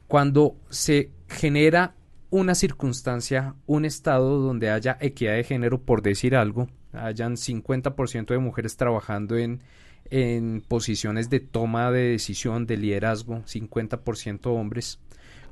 Cuando 0.06 0.56
se 0.68 1.10
genera 1.28 1.94
una 2.30 2.54
circunstancia, 2.54 3.54
un 3.66 3.84
estado 3.84 4.38
donde 4.40 4.70
haya 4.70 4.98
equidad 5.00 5.34
de 5.34 5.44
género, 5.44 5.80
por 5.80 6.02
decir 6.02 6.36
algo, 6.36 6.68
hayan 6.92 7.36
50% 7.36 8.26
de 8.26 8.38
mujeres 8.38 8.76
trabajando 8.76 9.36
en, 9.36 9.62
en 10.10 10.62
posiciones 10.66 11.30
de 11.30 11.40
toma 11.40 11.90
de 11.90 12.10
decisión, 12.10 12.66
de 12.66 12.76
liderazgo, 12.76 13.42
50% 13.44 14.46
hombres, 14.46 15.00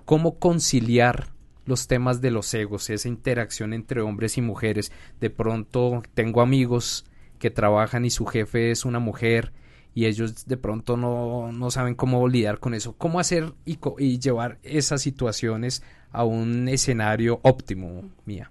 ¿cómo 0.04 0.38
conciliar 0.38 1.35
los 1.66 1.86
temas 1.86 2.20
de 2.20 2.30
los 2.30 2.52
egos, 2.54 2.88
esa 2.90 3.08
interacción 3.08 3.72
entre 3.72 4.00
hombres 4.00 4.38
y 4.38 4.42
mujeres? 4.42 4.90
De 5.20 5.30
pronto 5.30 6.02
tengo 6.14 6.40
amigos 6.40 7.04
que 7.38 7.50
trabajan 7.50 8.04
y 8.04 8.10
su 8.10 8.24
jefe 8.26 8.70
es 8.70 8.84
una 8.84 8.98
mujer 8.98 9.52
y 9.94 10.06
ellos 10.06 10.46
de 10.46 10.56
pronto 10.56 10.96
no, 10.96 11.52
no 11.52 11.70
saben 11.70 11.94
cómo 11.94 12.28
lidiar 12.28 12.58
con 12.60 12.74
eso. 12.74 12.94
¿Cómo 12.96 13.18
hacer 13.20 13.54
y, 13.64 13.78
y 13.98 14.18
llevar 14.18 14.58
esas 14.62 15.02
situaciones 15.02 15.82
a 16.12 16.24
un 16.24 16.68
escenario 16.68 17.40
óptimo, 17.42 18.02
mía? 18.24 18.50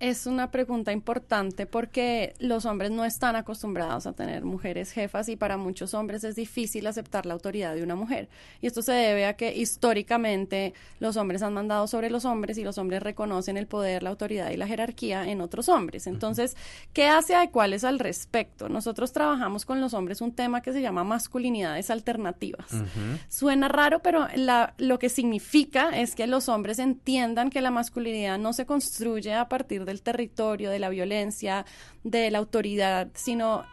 Es 0.00 0.26
una 0.26 0.52
pregunta 0.52 0.92
importante 0.92 1.66
porque 1.66 2.34
los 2.38 2.66
hombres 2.66 2.92
no 2.92 3.04
están 3.04 3.34
acostumbrados 3.34 4.06
a 4.06 4.12
tener 4.12 4.44
mujeres 4.44 4.92
jefas 4.92 5.28
y 5.28 5.34
para 5.34 5.56
muchos 5.56 5.92
hombres 5.92 6.22
es 6.22 6.36
difícil 6.36 6.86
aceptar 6.86 7.26
la 7.26 7.34
autoridad 7.34 7.74
de 7.74 7.82
una 7.82 7.96
mujer. 7.96 8.28
Y 8.60 8.68
esto 8.68 8.80
se 8.80 8.92
debe 8.92 9.26
a 9.26 9.34
que 9.34 9.56
históricamente 9.56 10.72
los 11.00 11.16
hombres 11.16 11.42
han 11.42 11.52
mandado 11.52 11.88
sobre 11.88 12.10
los 12.10 12.24
hombres 12.24 12.58
y 12.58 12.64
los 12.64 12.78
hombres 12.78 13.02
reconocen 13.02 13.56
el 13.56 13.66
poder, 13.66 14.04
la 14.04 14.10
autoridad 14.10 14.50
y 14.50 14.56
la 14.56 14.68
jerarquía 14.68 15.28
en 15.28 15.40
otros 15.40 15.68
hombres. 15.68 16.06
Entonces, 16.06 16.56
¿qué 16.92 17.08
hace 17.08 17.34
Adecuales 17.34 17.82
al 17.82 17.98
respecto? 17.98 18.68
Nosotros 18.68 19.12
trabajamos 19.12 19.64
con 19.64 19.80
los 19.80 19.94
hombres 19.94 20.20
un 20.20 20.32
tema 20.32 20.62
que 20.62 20.72
se 20.72 20.80
llama 20.80 21.02
masculinidades 21.02 21.90
alternativas. 21.90 22.68
Suena 23.28 23.66
raro, 23.66 24.00
pero 24.00 24.28
la, 24.36 24.74
lo 24.78 25.00
que 25.00 25.08
significa 25.08 25.90
es 25.98 26.14
que 26.14 26.28
los 26.28 26.48
hombres 26.48 26.78
entiendan 26.78 27.50
que 27.50 27.60
la 27.60 27.72
masculinidad 27.72 28.38
no 28.38 28.52
se 28.52 28.64
construye 28.64 29.34
a 29.34 29.48
partir 29.48 29.84
de 29.84 29.87
del 29.88 30.02
territorio, 30.02 30.70
de 30.70 30.78
la 30.78 30.88
violencia, 30.88 31.66
de 32.04 32.30
la 32.30 32.38
autoridad, 32.38 33.08
sino 33.14 33.64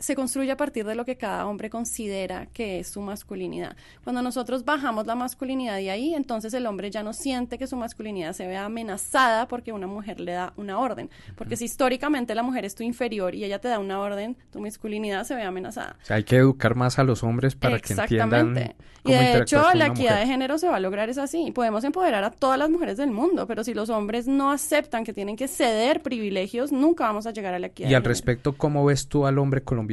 se 0.00 0.16
construye 0.16 0.50
a 0.50 0.56
partir 0.56 0.86
de 0.86 0.94
lo 0.94 1.04
que 1.04 1.16
cada 1.16 1.46
hombre 1.46 1.68
considera 1.68 2.46
que 2.46 2.80
es 2.80 2.88
su 2.88 3.02
masculinidad. 3.02 3.76
Cuando 4.02 4.22
nosotros 4.22 4.64
bajamos 4.64 5.06
la 5.06 5.14
masculinidad 5.14 5.76
de 5.76 5.90
ahí, 5.90 6.14
entonces 6.14 6.54
el 6.54 6.66
hombre 6.66 6.90
ya 6.90 7.02
no 7.02 7.12
siente 7.12 7.58
que 7.58 7.66
su 7.66 7.76
masculinidad 7.76 8.32
se 8.32 8.46
vea 8.46 8.64
amenazada 8.64 9.46
porque 9.46 9.72
una 9.72 9.86
mujer 9.86 10.18
le 10.18 10.32
da 10.32 10.54
una 10.56 10.78
orden. 10.78 11.10
Porque 11.36 11.56
si 11.56 11.66
históricamente 11.66 12.34
la 12.34 12.42
mujer 12.42 12.64
es 12.64 12.74
tu 12.74 12.82
inferior 12.82 13.34
y 13.34 13.44
ella 13.44 13.58
te 13.60 13.68
da 13.68 13.78
una 13.78 14.00
orden, 14.00 14.36
tu 14.50 14.60
masculinidad 14.60 15.24
se 15.24 15.34
ve 15.34 15.42
amenazada. 15.42 15.96
O 16.02 16.06
sea, 16.06 16.16
hay 16.16 16.24
que 16.24 16.36
educar 16.36 16.74
más 16.74 16.98
a 16.98 17.04
los 17.04 17.22
hombres 17.22 17.54
para 17.54 17.78
que 17.78 17.92
entiendan. 17.92 18.74
Cómo 19.02 19.14
y 19.14 19.18
de 19.18 19.38
hecho, 19.38 19.62
la 19.74 19.86
equidad 19.88 20.18
de 20.18 20.26
género 20.26 20.58
se 20.58 20.68
va 20.68 20.76
a 20.76 20.80
lograr 20.80 21.08
es 21.08 21.16
así. 21.16 21.52
Podemos 21.52 21.84
empoderar 21.84 22.22
a 22.24 22.30
todas 22.30 22.58
las 22.58 22.68
mujeres 22.68 22.98
del 22.98 23.10
mundo, 23.10 23.46
pero 23.46 23.64
si 23.64 23.72
los 23.72 23.88
hombres 23.88 24.26
no 24.26 24.50
aceptan 24.50 25.04
que 25.04 25.14
tienen 25.14 25.36
que 25.36 25.48
ceder 25.48 26.02
privilegios, 26.02 26.70
nunca 26.70 27.04
vamos 27.04 27.26
a 27.26 27.30
llegar 27.32 27.54
a 27.54 27.58
la 27.58 27.68
equidad. 27.68 27.88
Y 27.88 27.94
al 27.94 28.04
respecto, 28.04 28.54
¿cómo 28.54 28.84
ves 28.84 29.06
tú 29.08 29.26
al 29.26 29.38
hombre 29.38 29.62
colombiano? 29.62 29.89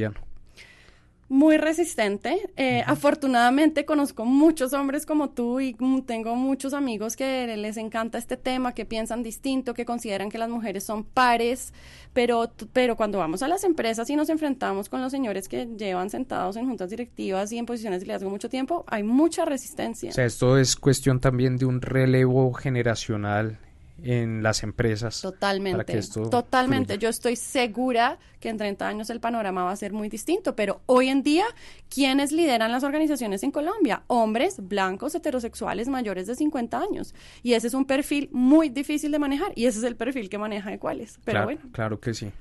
Muy 1.30 1.58
resistente. 1.58 2.38
Eh, 2.56 2.84
afortunadamente 2.86 3.84
conozco 3.84 4.24
muchos 4.24 4.72
hombres 4.72 5.06
como 5.06 5.30
tú 5.30 5.60
y 5.60 5.75
tengo 6.06 6.36
muchos 6.38 6.74
amigos 6.74 7.18
que 7.18 7.58
les 7.58 7.75
encanta 7.75 8.18
este 8.18 8.38
tema, 8.38 8.74
que 8.74 8.86
piensan 8.86 9.24
distinto, 9.24 9.74
que 9.74 9.84
consideran 9.84 10.30
que 10.30 10.38
las 10.38 10.50
mujeres 10.50 10.86
son 10.86 11.04
pares, 11.04 11.74
pero, 12.13 12.50
pero 12.72 12.96
cuando 12.96 13.18
vamos 13.18 13.44
a 13.44 13.50
las 13.50 13.66
empresas 13.66 14.10
y 14.10 14.16
nos 14.16 14.30
enfrentamos 14.30 14.88
con 14.88 15.01
los 15.01 15.12
señores 15.12 15.50
que 15.50 15.68
llevan 15.77 16.10
sentados 16.10 16.56
en 16.56 16.66
juntas 16.66 16.92
directivas 16.92 17.51
y 17.51 17.58
en 17.58 17.66
posiciones 17.66 18.00
de 18.00 18.06
liderazgo 18.06 18.30
mucho 18.30 18.48
tiempo, 18.48 18.86
hay 18.88 19.04
mucha 19.04 19.44
resistencia. 19.44 20.12
O 20.12 20.13
sea, 20.13 20.25
esto 20.25 20.58
es 20.58 20.77
cuestión 20.77 21.20
también 21.20 21.58
de 21.58 21.66
un 21.66 21.82
relevo 21.82 22.54
generacional 22.54 23.60
en 24.04 24.44
las 24.44 24.63
empresas. 24.63 25.22
Totalmente. 25.22 26.01
totalmente. 26.30 26.98
Yo 26.98 27.10
estoy 27.10 27.36
segura 27.36 28.20
que 28.39 28.50
en 28.50 28.58
30 28.58 28.88
años 28.88 29.10
el 29.10 29.20
panorama 29.20 29.63
va 29.63 29.72
a 29.72 29.75
ser 29.75 29.94
muy 29.94 30.10
distinto, 30.10 30.56
pero 30.56 30.82
hoy 30.86 31.10
en 31.10 31.24
día, 31.24 31.46
¿quiénes 31.89 32.32
lideran 32.32 32.72
las 32.72 32.84
organizaciones 32.84 33.44
en 33.44 33.51
Colombia? 33.51 34.04
Hombres 34.08 34.58
blancos, 34.60 35.16
heterosexuales, 35.16 35.88
mayores 35.88 36.27
de 36.27 36.36
50 36.36 36.80
años. 36.80 37.16
Y 37.44 37.54
ese 37.54 37.68
es 37.68 37.74
un 37.74 37.86
perfil 37.86 38.30
muy 38.32 38.70
difícil 38.70 39.12
de 39.12 39.20
manejar 39.20 39.51
y 39.56 39.66
ese 39.66 39.80
es 39.80 39.84
el 39.84 39.96
perfil 39.96 40.30
que 40.30 40.38
maneja 40.38 40.70
de 40.70 40.80
cuáles. 40.80 41.20
Pero 41.24 41.34
claro, 41.34 41.46
bueno. 41.46 41.62
Claro 41.72 42.00
que 42.00 42.13
sí. 42.13 42.32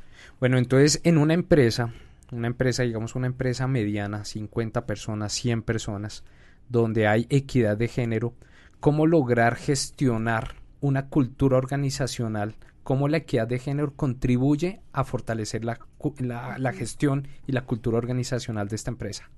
Bueno, 0.40 0.58
entonces 0.58 1.00
en 1.04 1.18
una 1.18 1.34
empresa, 1.34 1.92
una 2.32 2.46
empresa, 2.46 2.82
digamos 2.82 3.14
una 3.14 3.26
empresa 3.26 3.66
mediana, 3.66 4.25
50 4.25 4.86
personas, 4.86 5.32
100 5.32 5.62
personas, 5.62 6.25
donde 6.68 7.06
hay 7.06 7.26
equidad 7.30 7.76
de 7.76 7.88
género, 7.88 8.34
¿cómo 8.80 9.06
lograr 9.06 9.56
gestionar 9.56 10.65
una 10.80 11.09
cultura 11.09 11.56
organizacional, 11.56 12.56
cómo 12.83 13.09
la 13.09 13.18
equidad 13.18 13.49
de 13.49 13.59
género 13.59 13.95
contribuye 13.95 14.80
a 14.92 15.04
fortalecer 15.04 15.64
la, 15.64 15.78
la, 16.59 16.73
gestión 16.73 17.28
y 17.47 17.52
la 17.52 17.64
cultura 17.64 17.99
organizacional 17.99 18.68
de 18.68 18.76
esta 18.76 18.90
empresa. 18.90 19.30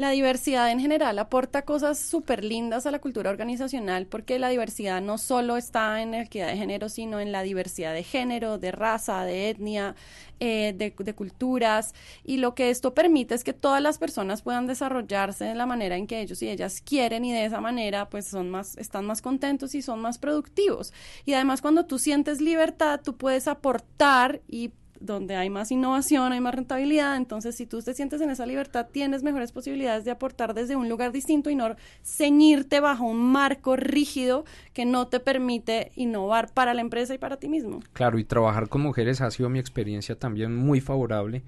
La 0.00 0.08
diversidad 0.08 0.70
en 0.70 0.80
general 0.80 1.18
aporta 1.18 1.66
cosas 1.66 1.98
súper 1.98 2.42
lindas 2.42 2.86
a 2.86 2.90
la 2.90 3.00
cultura 3.02 3.28
organizacional 3.28 4.06
porque 4.06 4.38
la 4.38 4.48
diversidad 4.48 5.02
no 5.02 5.18
solo 5.18 5.58
está 5.58 6.00
en 6.00 6.14
equidad 6.14 6.46
de 6.46 6.56
género, 6.56 6.88
sino 6.88 7.20
en 7.20 7.32
la 7.32 7.42
diversidad 7.42 7.92
de 7.92 8.02
género, 8.02 8.56
de 8.56 8.72
raza, 8.72 9.24
de 9.24 9.50
etnia, 9.50 9.94
eh, 10.38 10.72
de, 10.74 11.14
culturas. 11.14 11.94
Y 12.24 12.38
lo 12.38 12.54
que 12.54 12.70
esto 12.70 12.94
permite 12.94 13.34
es 13.34 13.44
que 13.44 13.52
todas 13.52 13.82
las 13.82 13.98
personas 13.98 14.40
puedan 14.40 14.66
desarrollarse 14.66 15.44
de 15.44 15.54
la 15.54 15.66
manera 15.66 15.98
en 15.98 16.06
que 16.06 16.22
ellos 16.22 16.40
y 16.40 16.48
ellas 16.48 16.80
quieren 16.80 17.26
y 17.26 17.32
de 17.34 17.44
esa 17.44 17.60
manera 17.60 18.08
pues 18.08 18.26
son 18.26 18.48
más, 18.48 18.78
están 18.78 19.04
más 19.04 19.20
contentos 19.20 19.74
y 19.74 19.82
son 19.82 20.00
más 20.00 20.16
productivos. 20.16 20.94
Y 21.26 21.34
además 21.34 21.60
cuando 21.60 21.84
tú 21.84 21.98
sientes 21.98 22.40
libertad, 22.40 23.02
tú 23.04 23.18
puedes 23.18 23.46
aportar 23.46 24.40
y 24.48 24.70
donde 25.00 25.34
hay 25.34 25.50
más 25.50 25.72
innovación, 25.72 26.32
hay 26.32 26.40
más 26.40 26.54
rentabilidad, 26.54 27.16
entonces 27.16 27.56
si 27.56 27.66
tú 27.66 27.82
te 27.82 27.94
sientes 27.94 28.20
en 28.20 28.30
esa 28.30 28.46
libertad, 28.46 28.86
tienes 28.92 29.22
mejores 29.22 29.50
posibilidades 29.50 30.04
de 30.04 30.10
aportar 30.10 30.54
desde 30.54 30.76
un 30.76 30.88
lugar 30.88 31.10
distinto 31.10 31.50
y 31.50 31.54
no 31.54 31.74
ceñirte 32.04 32.80
bajo 32.80 33.04
un 33.04 33.18
marco 33.32 33.76
rígido 33.76 34.44
que 34.74 34.84
no 34.84 35.08
te 35.08 35.18
permite 35.18 35.90
innovar 35.96 36.52
para 36.52 36.74
la 36.74 36.82
empresa 36.82 37.14
y 37.14 37.18
para 37.18 37.38
ti 37.38 37.48
mismo. 37.48 37.80
Claro, 37.94 38.18
y 38.18 38.24
trabajar 38.24 38.68
con 38.68 38.82
mujeres 38.82 39.20
ha 39.22 39.30
sido 39.30 39.48
mi 39.48 39.58
experiencia 39.58 40.18
también 40.18 40.54
muy 40.54 40.80
favorable. 40.80 41.42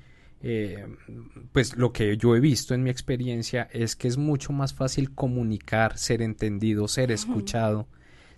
Eh, 0.45 0.87
pues 1.53 1.77
lo 1.77 1.93
que 1.93 2.17
yo 2.17 2.35
he 2.35 2.41
visto 2.41 2.75
en 2.75 2.83
mi 2.83 2.91
experiencia 2.91 3.69
es 3.73 3.95
que 3.95 4.09
es 4.09 4.17
mucho 4.17 4.53
más 4.53 4.75
fácil 4.75 5.15
comunicar, 5.15 5.99
ser 5.99 6.21
entendido, 6.21 6.89
ser 6.89 7.13
escuchado 7.13 7.87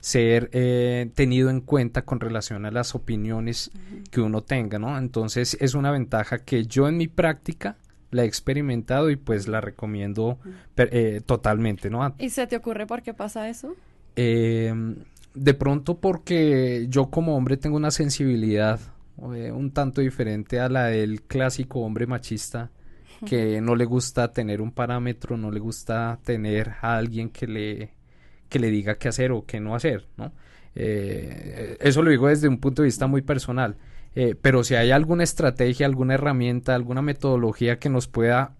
ser 0.04 0.50
eh, 0.52 1.10
tenido 1.14 1.48
en 1.48 1.62
cuenta 1.62 2.02
con 2.02 2.20
relación 2.20 2.66
a 2.66 2.70
las 2.70 2.94
opiniones 2.94 3.70
que 4.10 4.20
uno 4.20 4.42
tenga, 4.42 4.78
¿no? 4.78 4.98
Entonces 4.98 5.56
es 5.62 5.72
una 5.72 5.90
ventaja 5.90 6.40
que 6.40 6.66
yo 6.66 6.88
en 6.88 6.98
mi 6.98 7.08
práctica 7.08 7.78
la 8.10 8.24
he 8.24 8.26
experimentado 8.26 9.08
y 9.08 9.16
pues 9.16 9.48
la 9.48 9.62
recomiendo 9.62 10.38
eh, 10.76 11.22
totalmente, 11.24 11.88
¿no? 11.88 12.14
¿Y 12.18 12.28
se 12.28 12.46
te 12.46 12.54
ocurre 12.54 12.86
por 12.86 13.00
qué 13.00 13.14
pasa 13.14 13.48
eso? 13.48 13.76
Em, 14.14 14.96
de 15.32 15.54
pronto 15.54 15.98
porque 15.98 16.84
yo 16.90 17.06
como 17.06 17.34
hombre 17.34 17.56
tengo 17.56 17.76
una 17.76 17.90
sensibilidad 17.90 18.78
eh, 19.34 19.50
un 19.52 19.70
tanto 19.70 20.02
diferente 20.02 20.60
a 20.60 20.68
la 20.68 20.84
del 20.88 21.22
clásico 21.22 21.80
hombre 21.80 22.06
machista 22.06 22.70
que 23.24 23.58
no 23.62 23.74
le 23.74 23.86
gusta 23.86 24.30
tener 24.32 24.60
un 24.60 24.70
parámetro, 24.70 25.38
no 25.38 25.50
le 25.50 25.60
gusta 25.60 26.18
tener 26.24 26.72
a 26.82 26.98
alguien 26.98 27.30
que 27.30 27.46
le 27.46 28.03
que 28.48 28.58
le 28.58 28.70
diga 28.70 28.96
qué 28.96 29.08
hacer 29.08 29.32
o 29.32 29.44
qué 29.46 29.60
no 29.60 29.74
hacer, 29.74 30.06
¿no? 30.16 30.32
Eh, 30.74 31.76
eso 31.80 32.02
lo 32.02 32.10
digo 32.10 32.28
desde 32.28 32.48
un 32.48 32.58
punto 32.58 32.82
de 32.82 32.86
vista 32.86 33.06
muy 33.06 33.22
personal. 33.22 33.76
Eh, 34.16 34.36
pero 34.40 34.62
si 34.62 34.74
hay 34.74 34.90
alguna 34.90 35.24
estrategia, 35.24 35.86
alguna 35.86 36.14
herramienta, 36.14 36.74
alguna 36.74 37.02
metodología 37.02 37.78
que 37.78 37.88
nos 37.88 38.06
pueda, 38.06 38.54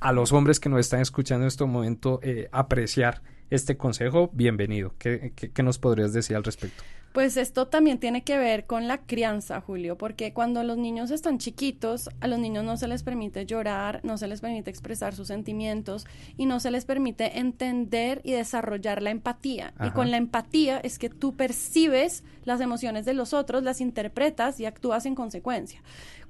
a 0.00 0.12
los 0.12 0.32
hombres 0.32 0.60
que 0.60 0.68
nos 0.68 0.80
están 0.80 1.00
escuchando 1.00 1.44
en 1.44 1.48
este 1.48 1.64
momento, 1.64 2.20
eh, 2.22 2.48
apreciar 2.52 3.22
este 3.50 3.76
consejo, 3.76 4.30
bienvenido. 4.32 4.94
¿Qué, 4.98 5.32
qué 5.34 5.62
nos 5.62 5.78
podrías 5.78 6.12
decir 6.12 6.36
al 6.36 6.44
respecto? 6.44 6.82
Pues 7.12 7.36
esto 7.36 7.68
también 7.68 7.98
tiene 7.98 8.24
que 8.24 8.38
ver 8.38 8.64
con 8.64 8.88
la 8.88 8.98
crianza, 8.98 9.60
Julio, 9.60 9.98
porque 9.98 10.32
cuando 10.32 10.62
los 10.62 10.78
niños 10.78 11.10
están 11.10 11.38
chiquitos, 11.38 12.08
a 12.20 12.26
los 12.26 12.38
niños 12.38 12.64
no 12.64 12.78
se 12.78 12.88
les 12.88 13.02
permite 13.02 13.44
llorar, 13.44 14.00
no 14.02 14.16
se 14.16 14.28
les 14.28 14.40
permite 14.40 14.70
expresar 14.70 15.14
sus 15.14 15.28
sentimientos 15.28 16.06
y 16.38 16.46
no 16.46 16.58
se 16.58 16.70
les 16.70 16.86
permite 16.86 17.38
entender 17.38 18.22
y 18.24 18.32
desarrollar 18.32 19.02
la 19.02 19.10
empatía. 19.10 19.74
Y 19.84 19.90
con 19.90 20.10
la 20.10 20.16
empatía 20.16 20.78
es 20.78 20.98
que 20.98 21.10
tú 21.10 21.34
percibes 21.34 22.24
las 22.44 22.60
emociones 22.60 23.04
de 23.04 23.12
los 23.12 23.34
otros, 23.34 23.62
las 23.62 23.82
interpretas 23.82 24.58
y 24.58 24.64
actúas 24.64 25.04
en 25.04 25.14
consecuencia. 25.14 25.82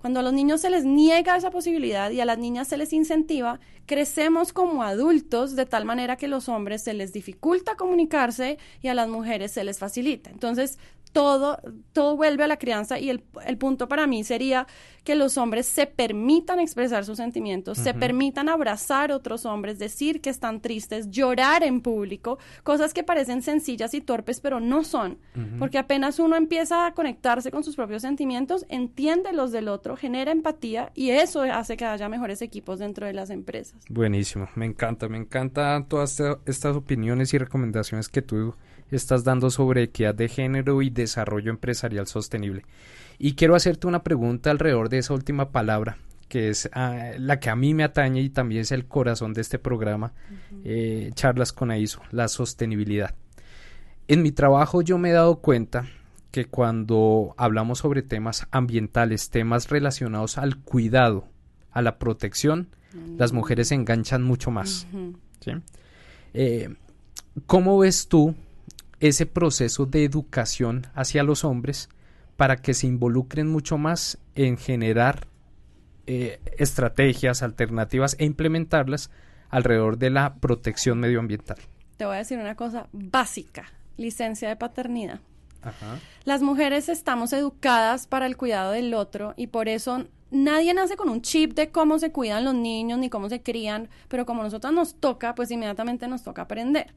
Cuando 0.03 0.19
a 0.19 0.25
los 0.25 0.33
niños 0.33 0.61
se 0.61 0.69
les 0.69 0.85
niega 0.85 1.37
esa 1.37 1.53
posibilidad 1.53 2.11
y 2.11 2.21
a 2.21 2.25
las 2.25 2.37
niñas 2.37 2.67
se 2.67 2.77
les 2.77 2.93
incentiva, 2.93 3.61
crecemos 3.87 4.53
como 4.53 4.83
adultos 4.83 5.55
de 5.55 5.65
tal 5.65 5.85
manera 5.85 6.17
que 6.17 6.27
a 6.27 6.29
los 6.29 6.49
hombres 6.49 6.83
se 6.83 6.93
les 6.93 7.13
dificulta 7.13 7.77
comunicarse 7.77 8.59
y 8.81 8.89
a 8.89 8.95
las 8.95 9.09
mujeres 9.09 9.53
se 9.53 9.63
les 9.63 9.79
facilita. 9.79 10.31
Entonces, 10.31 10.72
todo, 11.13 11.59
todo 11.93 12.17
vuelve 12.17 12.45
a 12.45 12.47
la 12.47 12.57
crianza 12.57 12.99
y 12.99 13.11
el, 13.11 13.23
el, 13.47 13.59
punto 13.59 13.87
para 13.89 14.07
mí 14.07 14.25
sería 14.25 14.67
que 15.05 15.15
los 15.15 15.37
hombres 15.37 15.67
se 15.67 15.87
permitan 15.87 16.59
expresar 16.59 17.05
sus 17.05 17.19
sentimientos, 17.19 17.77
se 17.79 17.93
permitan 17.93 18.49
abrazar 18.49 19.11
a 19.11 19.17
otros 19.17 19.45
hombres, 19.45 19.79
decir 19.79 20.21
que 20.21 20.31
están 20.31 20.61
tristes, 20.61 21.11
llorar 21.11 21.65
en 21.65 21.81
público, 21.81 22.39
cosas 22.63 22.95
que 22.95 23.03
parecen 23.03 23.43
sencillas 23.43 23.95
y 23.95 24.01
torpes, 24.01 24.41
pero 24.41 24.61
no 24.61 24.85
son, 24.85 25.19
porque 25.59 25.79
apenas 25.79 26.19
uno 26.19 26.37
empieza 26.37 26.87
a 26.87 26.95
conectarse 26.95 27.51
con 27.51 27.65
sus 27.65 27.75
propios 27.75 28.03
sentimientos, 28.03 28.65
entiende 28.69 29.33
los 29.33 29.51
del 29.51 29.69
otro, 29.69 29.97
genera 29.97 30.31
empatía 30.31 30.93
y 30.95 31.11
eso 31.11 31.43
hace 31.43 31.77
que 31.77 31.85
haya 31.85 32.09
mejores 32.09 32.41
equipos 32.41 32.79
dentro 32.79 33.07
de 33.07 33.13
las 33.13 33.31
empresas. 33.31 33.81
Buenísimo, 33.89 34.49
me 34.55 34.67
encanta, 34.67 35.09
me 35.09 35.19
encanta 35.19 35.85
todas 35.89 36.23
estas 36.47 36.77
opiniones 36.77 37.35
y 37.35 37.39
recomendaciones 37.39 38.09
que 38.09 38.23
tú 38.23 38.55
estás 38.97 39.25
dando 39.25 39.51
sobre 39.51 39.83
equidad 39.83 40.15
de 40.15 40.29
género 40.29 40.83
y 40.83 40.91
desarrollo 40.91 41.51
empresarial 41.51 42.07
sostenible. 42.07 42.65
Y 43.19 43.35
quiero 43.35 43.55
hacerte 43.55 43.87
una 43.87 44.03
pregunta 44.03 44.51
alrededor 44.51 44.89
de 44.89 44.99
esa 44.99 45.15
última 45.15 45.51
palabra, 45.51 45.99
que 46.29 46.49
es 46.49 46.69
ah, 46.73 47.13
la 47.19 47.41
que 47.41 47.51
a 47.51 47.57
mí 47.57 47.75
me 47.75 47.85
atañe 47.85 48.21
y 48.21 48.31
también 48.31 48.63
es 48.63 48.73
el 48.73 48.87
corazón 48.87 49.33
de 49.33 49.41
este 49.41 49.59
programa, 49.59 50.13
eh, 50.65 51.11
Charlas 51.15 51.53
con 51.53 51.71
AISO, 51.71 52.03
la 52.11 52.29
sostenibilidad. 52.29 53.15
En 54.09 54.23
mi 54.23 54.33
trabajo 54.33 54.83
yo 54.83 54.99
me 54.99 55.11
he 55.11 55.13
dado 55.13 55.37
cuenta 55.37 55.87
que 56.31 56.47
cuando 56.47 57.35
hablamos 57.37 57.79
sobre 57.81 58.03
temas 58.03 58.47
ambientales, 58.51 59.31
temas 59.31 59.69
relacionados 59.69 60.39
al 60.39 60.57
cuidado, 60.57 61.29
a 61.71 61.83
la 61.83 61.99
protección, 61.99 62.69
las 63.17 63.33
mujeres 63.33 63.69
se 63.69 63.75
enganchan 63.75 64.23
mucho 64.23 64.51
más. 64.51 64.87
Eh, 66.35 66.75
¿Cómo 67.47 67.79
ves 67.79 68.09
tú 68.09 68.35
ese 69.03 69.27
proceso 69.27 69.85
de 69.85 70.05
educación 70.05 70.87
hacia 70.95 71.25
los 71.25 71.45
hombres 71.45 71.89
para 72.37 72.57
que 72.57 72.73
se 72.73 72.87
involucren 72.87 73.49
mucho 73.49 73.77
más 73.77 74.19
en 74.37 74.57
generar 74.57 75.27
eh, 76.07 76.41
estrategias 76.57 77.43
alternativas 77.43 78.15
e 78.21 78.25
implementarlas 78.25 79.11
alrededor 79.51 79.99
de 79.99 80.11
la 80.11 80.37
protección 80.37 81.01
medioambiental. 81.01 81.59
Te 81.97 82.07
voy 82.07 82.15
a 82.15 82.19
decir 82.19 82.39
una 82.39 82.55
cosa 82.55 82.87
básica, 82.93 83.73
licencia 83.97 84.49
de 84.49 84.57
paternidad. 84.57 85.21
Las 86.25 86.43
mujeres 86.43 86.89
estamos 86.89 87.33
educadas 87.33 88.07
para 88.07 88.27
el 88.27 88.37
cuidado 88.37 88.71
del 88.71 88.95
otro 88.95 89.35
y 89.37 89.49
por 89.49 89.69
eso 89.69 90.07
nadie 90.31 90.75
nace 90.75 90.97
con 90.97 91.09
un 91.09 91.23
chip 91.23 91.55
de 91.55 91.71
cómo 91.71 91.99
se 91.99 92.13
cuidan 92.13 92.45
los 92.45 92.55
niños 92.55 92.99
ni 93.01 93.11
cómo 93.11 93.29
se 93.29 93.43
crían, 93.43 93.89
pero 94.09 94.27
como 94.27 94.43
a 94.43 94.45
nosotros 94.45 94.73
nos 94.73 94.95
toca, 94.95 95.35
pues 95.35 95.51
inmediatamente 95.51 96.07
nos 96.07 96.23
toca 96.23 96.43
aprender 96.43 96.95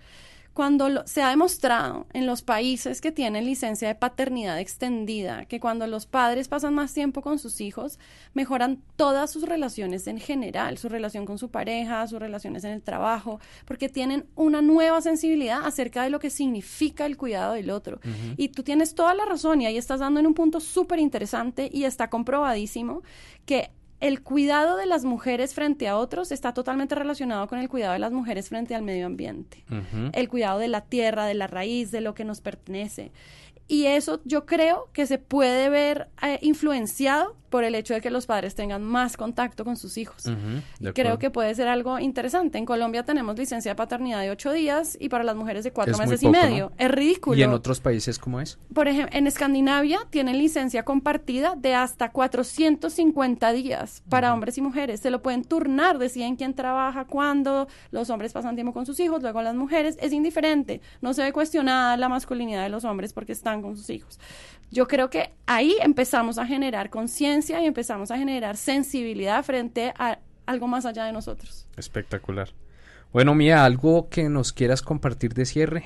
cuando 0.56 1.06
se 1.06 1.22
ha 1.22 1.32
demostrado 1.32 2.08
en 2.14 2.26
los 2.26 2.42
países 2.42 3.02
que 3.02 3.12
tienen 3.12 3.44
licencia 3.44 3.90
de 3.90 3.96
paternidad 3.96 4.58
extendida, 4.58 5.44
que 5.44 5.60
cuando 5.60 5.86
los 5.86 6.06
padres 6.06 6.48
pasan 6.48 6.74
más 6.74 6.94
tiempo 6.94 7.22
con 7.22 7.40
sus 7.40 7.60
hijos, 7.60 8.00
mejoran 8.34 8.82
todas 8.96 9.30
sus 9.30 9.44
relaciones 9.44 10.08
en 10.08 10.18
general, 10.18 10.78
su 10.78 10.88
relación 10.88 11.26
con 11.26 11.38
su 11.38 11.50
pareja, 11.50 12.08
sus 12.08 12.20
relaciones 12.20 12.64
en 12.64 12.72
el 12.72 12.82
trabajo, 12.82 13.42
porque 13.66 13.90
tienen 13.90 14.28
una 14.36 14.62
nueva 14.62 15.02
sensibilidad 15.02 15.60
acerca 15.66 16.04
de 16.04 16.10
lo 16.10 16.20
que 16.20 16.30
significa 16.30 17.06
el 17.06 17.18
cuidado 17.18 17.56
del 17.56 17.70
otro. 17.70 18.00
Y 18.38 18.48
tú 18.48 18.64
tienes 18.64 18.96
toda 18.96 19.14
la 19.14 19.26
razón 19.26 19.62
y 19.62 19.66
ahí 19.66 19.78
estás 19.78 20.00
dando 20.00 20.22
en 20.22 20.26
un 20.26 20.34
punto 20.34 20.62
súper 20.62 21.00
interesante 21.00 21.70
y 21.70 21.84
está 21.84 22.10
comprobadísimo 22.10 23.04
que 23.46 23.72
el 24.02 24.22
cuidado 24.22 24.76
de 24.78 24.86
las 24.86 25.06
mujeres 25.06 25.54
frente 25.54 25.88
a 25.88 25.98
otros 25.98 26.32
está 26.32 26.54
totalmente 26.54 26.96
relacionado 26.96 27.48
con 27.48 27.60
el 27.60 27.70
cuidado 27.70 27.94
de 27.94 28.00
las 28.00 28.12
mujeres 28.12 28.50
frente 28.50 28.76
al 28.76 28.82
medio 28.82 29.06
ambiente. 29.06 29.64
El 30.14 30.30
cuidado 30.30 30.60
de 30.60 30.68
la 30.68 30.82
tierra, 30.82 31.26
de 31.26 31.34
la 31.34 31.48
raíz, 31.48 31.92
de 31.92 32.02
lo 32.02 32.14
que 32.14 32.26
nos 32.26 32.42
pertenece. 32.42 33.12
Y 33.68 33.86
eso 33.86 34.22
yo 34.26 34.46
creo 34.46 34.90
que 34.94 35.08
se 35.08 35.18
puede 35.18 35.70
ver 35.70 36.10
eh, 36.22 36.40
influenciado 36.42 37.36
por 37.56 37.64
el 37.64 37.74
hecho 37.74 37.94
de 37.94 38.02
que 38.02 38.10
los 38.12 38.26
padres 38.26 38.54
tengan 38.54 38.84
más 38.84 39.16
contacto 39.16 39.64
con 39.64 39.78
sus 39.78 39.98
hijos. 39.98 40.24
creo 40.94 41.20
que 41.20 41.30
puede 41.32 41.56
ser 41.56 41.70
algo 41.70 42.00
interesante. 42.00 42.58
En 42.58 42.66
Colombia 42.66 43.04
tenemos 43.04 43.38
licencia 43.38 43.72
de 43.72 43.76
paternidad 43.76 44.20
de 44.20 44.30
ocho 44.30 44.52
días 44.52 44.98
y 45.00 45.08
para 45.08 45.24
las 45.24 45.38
mujeres 45.38 45.64
de 45.64 45.72
cuatro 45.72 45.98
meses 45.98 46.22
y 46.22 46.28
medio. 46.28 46.74
Es 46.78 46.92
ridículo. 46.92 47.38
¿Y 47.38 47.44
en 47.44 47.52
otros 47.52 47.80
países 47.80 48.20
cómo 48.20 48.42
es? 48.42 48.60
Por 48.74 48.90
ejemplo, 48.90 49.18
en 49.18 49.26
Escandinavia 49.26 50.00
tienen 50.10 50.38
licencia 50.38 50.84
compartida 50.84 51.56
de 51.56 51.76
hasta 51.76 52.12
450 52.12 53.54
días 53.54 54.04
para 54.10 54.34
hombres 54.34 54.58
y 54.58 54.62
mujeres. 54.62 55.00
Se 55.00 55.10
lo 55.10 55.22
pueden 55.22 55.46
turnar, 55.46 55.98
deciden 55.98 56.36
quién 56.36 56.56
trabaja, 56.56 57.06
cuándo. 57.06 57.70
Los 57.90 58.10
hombres 58.10 58.34
pasan 58.34 58.56
tiempo 58.56 58.74
con 58.74 58.86
sus 58.86 59.00
hijos, 59.00 59.22
luego 59.22 59.42
las 59.42 59.56
mujeres. 59.56 59.98
Es 60.02 60.12
indiferente. 60.12 60.82
No 61.00 61.14
se 61.14 61.24
ve 61.24 61.32
cuestionada 61.32 61.96
la 61.96 62.10
masculinidad 62.10 62.64
de 62.64 62.70
los 62.70 62.84
hombres 62.84 63.14
porque 63.14 63.32
están 63.32 63.55
con 63.62 63.78
sus 63.78 63.90
hijos. 63.90 64.20
Yo 64.72 64.88
creo 64.88 65.10
que 65.10 65.32
ahí 65.46 65.76
empezamos 65.82 66.38
a 66.38 66.46
generar 66.46 66.90
conciencia 66.90 67.62
y 67.62 67.66
empezamos 67.66 68.12
a 68.12 68.18
generar 68.18 68.58
sensibilidad 68.58 69.44
frente 69.44 69.94
a 69.98 70.20
algo 70.46 70.68
más 70.68 70.86
allá 70.86 71.06
de 71.06 71.12
nosotros. 71.12 71.68
Espectacular. 71.78 72.50
Bueno, 73.14 73.36
Mía, 73.36 73.64
algo 73.64 74.10
que 74.10 74.28
nos 74.28 74.52
quieras 74.52 74.82
compartir 74.82 75.34
de 75.34 75.46
cierre, 75.46 75.86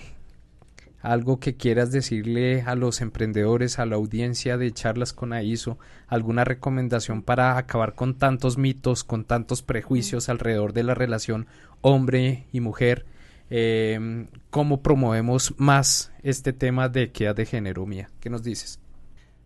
algo 1.01 1.39
que 1.39 1.55
quieras 1.55 1.91
decirle 1.91 2.62
a 2.63 2.75
los 2.75 3.01
emprendedores, 3.01 3.79
a 3.79 3.86
la 3.86 3.95
audiencia 3.95 4.58
de 4.58 4.71
charlas 4.71 5.13
con 5.13 5.34
AISO, 5.34 5.77
alguna 6.08 6.43
recomendación 6.43 7.21
para 7.21 7.58
acabar 7.58 7.93
con 7.93 8.17
tantos 8.17 8.58
mitos, 8.58 9.03
con 9.03 9.25
tantos 9.25 9.62
prejuicios 9.62 10.27
mm. 10.27 10.32
alrededor 10.32 10.73
de 10.73 10.84
la 10.84 10.95
relación 10.95 11.47
hombre 11.82 12.47
y 12.51 12.60
mujer 12.60 13.05
eh, 13.49 14.27
cómo 14.49 14.81
promovemos 14.81 15.53
más 15.57 16.12
este 16.23 16.53
tema 16.53 16.89
de 16.89 17.03
equidad 17.03 17.35
de 17.35 17.45
género, 17.45 17.85
Mía. 17.85 18.09
¿Qué 18.19 18.29
nos 18.29 18.43
dices? 18.43 18.79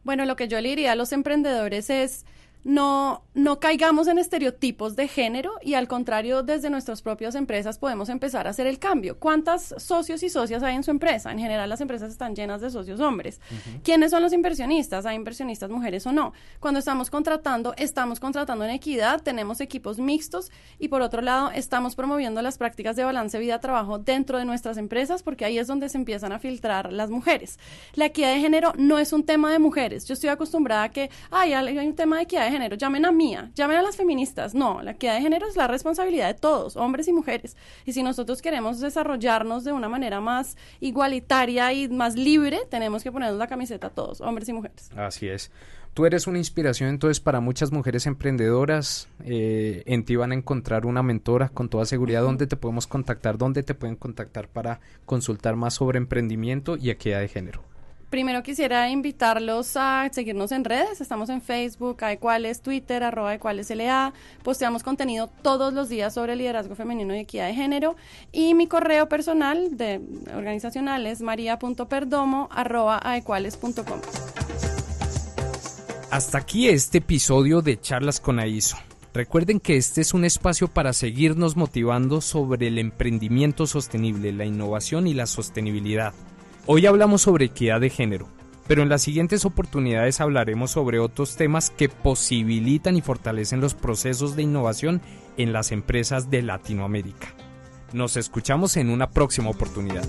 Bueno, 0.04 0.26
lo 0.26 0.36
que 0.36 0.48
yo 0.48 0.60
le 0.60 0.70
diría 0.70 0.92
a 0.92 0.96
los 0.96 1.14
emprendedores 1.14 1.90
es 1.90 2.26
no, 2.64 3.24
no 3.34 3.60
caigamos 3.60 4.08
en 4.08 4.18
estereotipos 4.18 4.96
de 4.96 5.08
género 5.08 5.54
y 5.62 5.74
al 5.74 5.88
contrario, 5.88 6.44
desde 6.44 6.70
nuestras 6.70 7.02
propias 7.02 7.36
empresas 7.36 7.78
podemos 7.78 8.10
empezar 8.10 8.48
a 8.48 8.52
hacer 8.52 8.68
el 8.68 8.80
cambio. 8.80 9.20
¿Cuántos 9.20 9.76
socios 9.78 10.24
y 10.24 10.30
socias 10.30 10.64
hay 10.64 10.76
en 10.76 10.84
su 10.84 10.92
empresa? 10.92 11.32
En 11.32 11.40
general 11.40 11.70
las 11.70 11.82
empresas 11.82 12.12
están 12.12 12.36
llenas 12.36 12.62
de 12.62 12.70
socios 12.70 13.00
hombres. 13.00 13.42
¿Quiénes 13.84 14.12
son 14.12 14.24
los 14.24 14.34
inversionistas? 14.34 15.06
¿Hay 15.06 15.16
inversionistas 15.16 15.70
mujeres 15.70 16.06
o 16.08 16.12
no? 16.12 16.34
Cuando 16.60 16.80
estamos 16.80 17.10
contratando, 17.10 17.74
estamos 17.78 18.20
contratando 18.20 18.64
en 18.64 18.72
equidad, 18.72 19.22
tenemos 19.22 19.60
equipos 19.60 20.00
mixtos 20.00 20.52
y 20.80 20.88
por 20.88 21.02
otro 21.02 21.22
lado, 21.22 21.52
estamos 21.52 21.96
promoviendo 21.96 22.42
las 22.42 22.58
prácticas 22.58 22.96
de 22.96 23.04
balance 23.04 23.40
vida-trabajo 23.40 24.00
dentro 24.00 24.38
de 24.38 24.46
nuestras 24.46 24.78
empresas 24.78 25.24
porque 25.24 25.46
ahí 25.46 25.58
es 25.58 25.68
donde 25.68 25.90
se 25.90 25.98
empiezan 25.98 26.32
a 26.32 26.40
filtrar 26.40 26.94
las 26.94 27.10
mujeres. 27.10 27.60
La 27.96 28.06
equidad 28.06 28.34
de 28.34 28.40
género 28.40 28.74
no 28.78 29.00
es 29.00 29.12
un 29.12 29.24
tema 29.26 29.52
de 29.52 29.60
mujeres. 29.60 30.06
Yo 30.06 30.14
estoy 30.14 30.30
acostumbrada 30.30 30.84
a 30.84 30.90
que, 30.90 31.10
ay, 31.30 31.54
hay 31.54 31.88
un 31.88 31.96
tema 31.96 32.18
de 32.18 32.24
equidad 32.24 32.46
de 32.46 32.53
género, 32.54 32.76
llamen 32.76 33.06
a 33.06 33.12
mía, 33.12 33.52
llamen 33.56 33.78
a 33.78 33.82
las 33.82 33.98
feministas. 33.98 34.56
No, 34.56 34.82
la 34.82 34.92
equidad 34.92 35.16
de 35.16 35.22
género 35.22 35.48
es 35.48 35.56
la 35.56 35.68
responsabilidad 35.68 36.28
de 36.28 36.40
todos, 36.40 36.78
hombres 36.78 37.08
y 37.08 37.14
mujeres. 37.14 37.58
Y 37.86 37.94
si 37.94 38.04
nosotros 38.04 38.42
queremos 38.42 38.80
desarrollarnos 38.80 39.64
de 39.64 39.74
una 39.74 39.90
manera 39.90 40.22
más 40.22 40.56
igualitaria 40.80 41.74
y 41.74 41.90
más 41.90 42.16
libre, 42.16 42.62
tenemos 42.70 43.04
que 43.04 43.12
ponernos 43.12 43.38
la 43.38 43.48
camiseta 43.48 43.88
a 43.88 43.90
todos, 43.90 44.22
hombres 44.22 44.48
y 44.50 44.54
mujeres. 44.54 44.90
Así 44.96 45.28
es. 45.28 45.52
Tú 45.94 46.08
eres 46.08 46.26
una 46.26 46.40
inspiración 46.40 46.90
entonces 46.90 47.20
para 47.20 47.40
muchas 47.40 47.72
mujeres 47.72 48.08
emprendedoras. 48.08 49.08
Eh, 49.26 49.84
en 49.86 50.06
ti 50.06 50.16
van 50.16 50.32
a 50.32 50.36
encontrar 50.36 50.88
una 50.88 51.04
mentora 51.04 51.50
con 51.50 51.70
toda 51.70 51.86
seguridad. 51.86 52.24
¿Dónde 52.24 52.48
te 52.48 52.56
podemos 52.56 52.88
contactar? 52.88 53.38
¿Dónde 53.38 53.62
te 53.62 53.76
pueden 53.76 53.96
contactar 53.96 54.48
para 54.48 54.80
consultar 55.06 55.56
más 55.56 55.76
sobre 55.76 56.00
emprendimiento 56.00 56.78
y 56.78 56.90
equidad 56.90 57.20
de 57.20 57.28
género? 57.28 57.73
Primero 58.14 58.44
quisiera 58.44 58.92
invitarlos 58.92 59.76
a 59.76 60.08
seguirnos 60.12 60.52
en 60.52 60.66
redes. 60.66 61.02
Estamos 61.02 61.30
en 61.30 61.42
Facebook, 61.42 62.04
Aequales, 62.04 62.62
Twitter, 62.62 63.04
arroba 63.04 63.32
Aequales 63.32 63.72
LA. 63.72 64.14
Posteamos 64.44 64.84
contenido 64.84 65.32
todos 65.42 65.74
los 65.74 65.90
días 65.90 66.14
sobre 66.14 66.36
liderazgo 66.36 66.76
femenino 66.76 67.16
y 67.16 67.22
equidad 67.22 67.48
de 67.48 67.56
género. 67.56 67.96
Y 68.32 68.54
mi 68.54 68.68
correo 68.68 69.10
personal 69.10 69.78
de 69.78 70.00
organizacional 70.32 71.08
es 71.08 71.22
maria.perdomo. 71.22 72.50
Hasta 76.12 76.38
aquí 76.38 76.70
este 76.70 77.00
episodio 77.00 77.64
de 77.64 77.82
Charlas 77.82 78.20
con 78.20 78.38
AISO. 78.38 78.78
Recuerden 79.16 79.60
que 79.60 79.76
este 79.76 80.02
es 80.02 80.14
un 80.14 80.24
espacio 80.24 80.68
para 80.68 80.94
seguirnos 80.94 81.56
motivando 81.56 82.22
sobre 82.22 82.68
el 82.68 82.78
emprendimiento 82.78 83.66
sostenible, 83.66 84.32
la 84.34 84.46
innovación 84.46 85.08
y 85.08 85.16
la 85.16 85.26
sostenibilidad. 85.26 86.14
Hoy 86.66 86.86
hablamos 86.86 87.24
sobre 87.24 87.46
equidad 87.46 87.82
de 87.82 87.90
género, 87.90 88.30
pero 88.68 88.84
en 88.84 88.90
las 88.90 89.02
siguientes 89.02 89.44
oportunidades 89.44 90.22
hablaremos 90.22 90.72
sobre 90.72 90.98
otros 90.98 91.36
temas 91.36 91.70
que 91.70 91.90
posibilitan 91.90 92.96
y 92.96 93.02
fortalecen 93.02 93.60
los 93.60 93.74
procesos 93.74 94.38
de 94.38 94.44
innovación 94.44 95.02
en 95.36 95.52
las 95.52 95.74
empresas 95.74 96.30
de 96.30 96.42
Latinoamérica. 96.42 97.28
Nos 97.92 98.16
escuchamos 98.16 98.78
en 98.78 98.92
una 98.92 99.10
próxima 99.10 99.50
oportunidad. 99.50 100.08